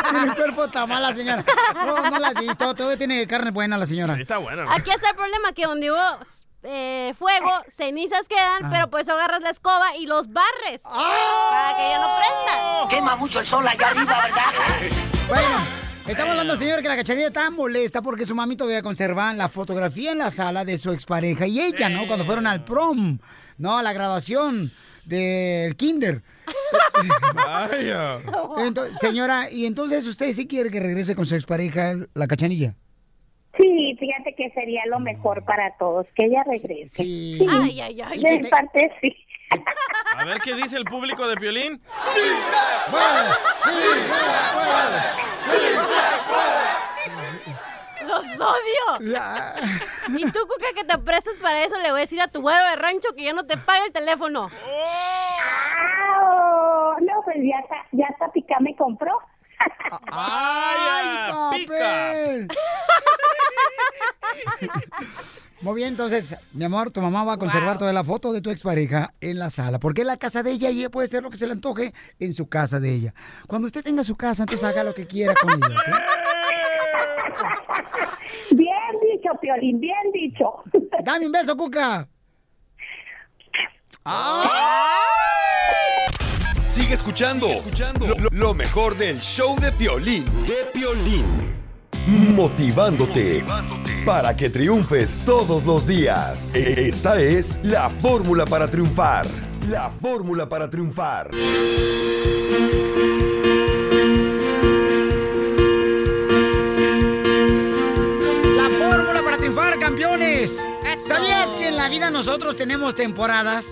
[0.09, 1.45] Tiene el cuerpo está mal la señora.
[1.75, 4.15] No, no la has visto, todavía tiene carne buena la señora.
[4.15, 4.65] Sí, está bueno.
[4.71, 6.19] Aquí es el problema que donde hubo
[6.63, 11.99] eh, fuego, cenizas quedan, pero pues agarras la escoba y los barres para que ya
[11.99, 12.87] no prenda.
[12.89, 14.97] Quema mucho el sol allá arriba, ¿verdad?
[15.27, 15.57] Bueno,
[16.07, 20.11] estamos hablando, señor, que la cachanilla está molesta porque su mami todavía conserva la fotografía
[20.11, 22.07] en la sala de su expareja y ella, ¿no?
[22.07, 23.19] Cuando fueron al prom,
[23.57, 23.77] ¿no?
[23.77, 24.71] A la graduación
[25.05, 26.21] del kinder.
[27.33, 28.19] Vaya.
[28.57, 32.75] Entonces, señora, y entonces usted sí quiere que regrese con su expareja, la cachanilla.
[33.57, 37.03] Sí, fíjate que sería lo mejor para todos, que ella regrese.
[37.03, 37.39] Sí.
[37.49, 38.19] Ay, ay, ay.
[38.19, 39.15] De parte, sí.
[40.17, 41.81] A ver qué dice el público de Piolín.
[42.89, 43.29] ¡Puede!
[43.63, 43.71] ¡Sí,
[44.01, 44.17] se
[44.53, 45.01] puede!
[45.43, 46.85] ¡Sí, se puede!
[48.07, 48.85] Lo Los odio.
[50.17, 52.63] Y tú, Cuca, que te prestas para eso, le voy a decir a tu güero
[52.65, 54.49] de rancho que ya no te paga el teléfono.
[56.19, 56.99] ¡Au!
[57.01, 59.19] No, pues ya está, ya está Pica me compró.
[60.11, 62.47] ¡Ay, papel!
[65.61, 68.51] Muy bien, entonces, mi amor, tu mamá va a conservar toda la foto de tu
[68.51, 71.29] expareja en la sala, porque es la casa de ella y ella puede hacer lo
[71.31, 73.13] que se le antoje en su casa de ella.
[73.47, 75.87] Cuando usted tenga su casa, entonces haga lo que quiera con ella, ¿ok?
[78.51, 80.63] Bien dicho, Piolín, bien dicho.
[81.03, 82.07] Dame un beso, Cuca.
[86.75, 87.47] Sigue escuchando,
[87.99, 91.23] Lo, lo- lo mejor del show de Piolín, de Piolín.
[92.35, 93.45] Motivándote
[94.05, 96.53] para que triunfes todos los días.
[96.53, 99.25] E- Esta es la fórmula para triunfar.
[99.69, 101.29] La fórmula para triunfar.
[108.55, 110.65] La fórmula para triunfar, campeones.
[110.97, 113.65] ¿Sabías que en la vida nosotros tenemos temporadas?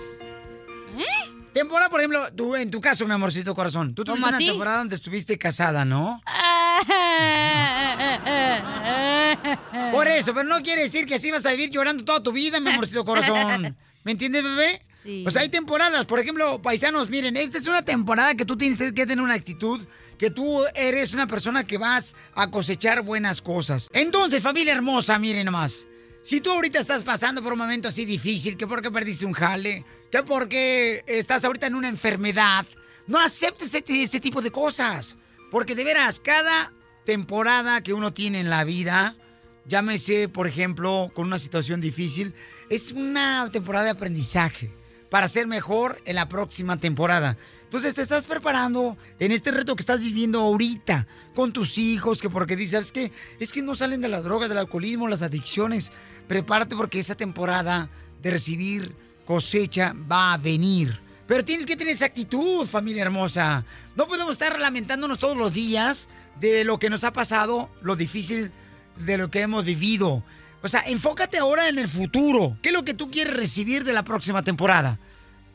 [1.54, 4.46] Temporada, por ejemplo, tú en tu caso, mi amorcito corazón, tú tuviste ¿Como a una
[4.46, 6.20] temporada donde estuviste casada, ¿no?
[9.92, 12.58] Por eso, pero no quiere decir que así vas a vivir llorando toda tu vida,
[12.58, 13.76] mi amorcito corazón.
[14.02, 14.82] ¿Me entiendes, bebé?
[14.90, 15.20] Sí.
[15.22, 19.06] Pues hay temporadas, por ejemplo, paisanos, miren, esta es una temporada que tú tienes que
[19.06, 19.80] tener una actitud,
[20.18, 23.88] que tú eres una persona que vas a cosechar buenas cosas.
[23.92, 25.86] Entonces, familia hermosa, miren nomás.
[26.24, 29.84] Si tú ahorita estás pasando por un momento así difícil, que porque perdiste un jale,
[30.10, 32.64] que porque estás ahorita en una enfermedad,
[33.06, 35.18] no aceptes este, este tipo de cosas.
[35.50, 36.72] Porque de veras, cada
[37.04, 39.18] temporada que uno tiene en la vida,
[39.66, 42.32] llámese, por ejemplo, con una situación difícil,
[42.70, 44.72] es una temporada de aprendizaje
[45.10, 47.36] para ser mejor en la próxima temporada.
[47.74, 52.30] Entonces te estás preparando en este reto que estás viviendo ahorita con tus hijos, que
[52.30, 53.10] porque dices, ¿sabes qué?
[53.40, 55.90] Es que no salen de las drogas, del alcoholismo, las adicciones.
[56.28, 57.90] Prepárate porque esa temporada
[58.22, 58.94] de recibir
[59.24, 61.00] cosecha va a venir.
[61.26, 63.64] Pero tienes que tener esa actitud, familia hermosa.
[63.96, 66.06] No podemos estar lamentándonos todos los días
[66.38, 68.52] de lo que nos ha pasado, lo difícil
[68.98, 70.22] de lo que hemos vivido.
[70.62, 72.56] O sea, enfócate ahora en el futuro.
[72.62, 75.00] ¿Qué es lo que tú quieres recibir de la próxima temporada?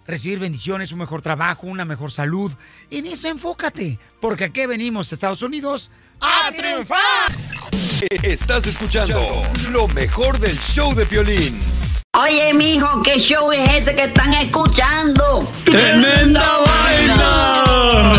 [0.10, 2.52] Recibir bendiciones, un mejor trabajo, una mejor salud.
[2.90, 7.31] En eso enfócate, porque aquí venimos a Estados Unidos a triunfar.
[8.23, 9.22] Estás escuchando
[9.69, 11.60] lo mejor del show de Piolín.
[12.18, 15.48] Oye, mijo, ¿qué show es ese que están escuchando?
[15.64, 17.64] ¡Tremenda vaina!
[17.68, 18.19] Hola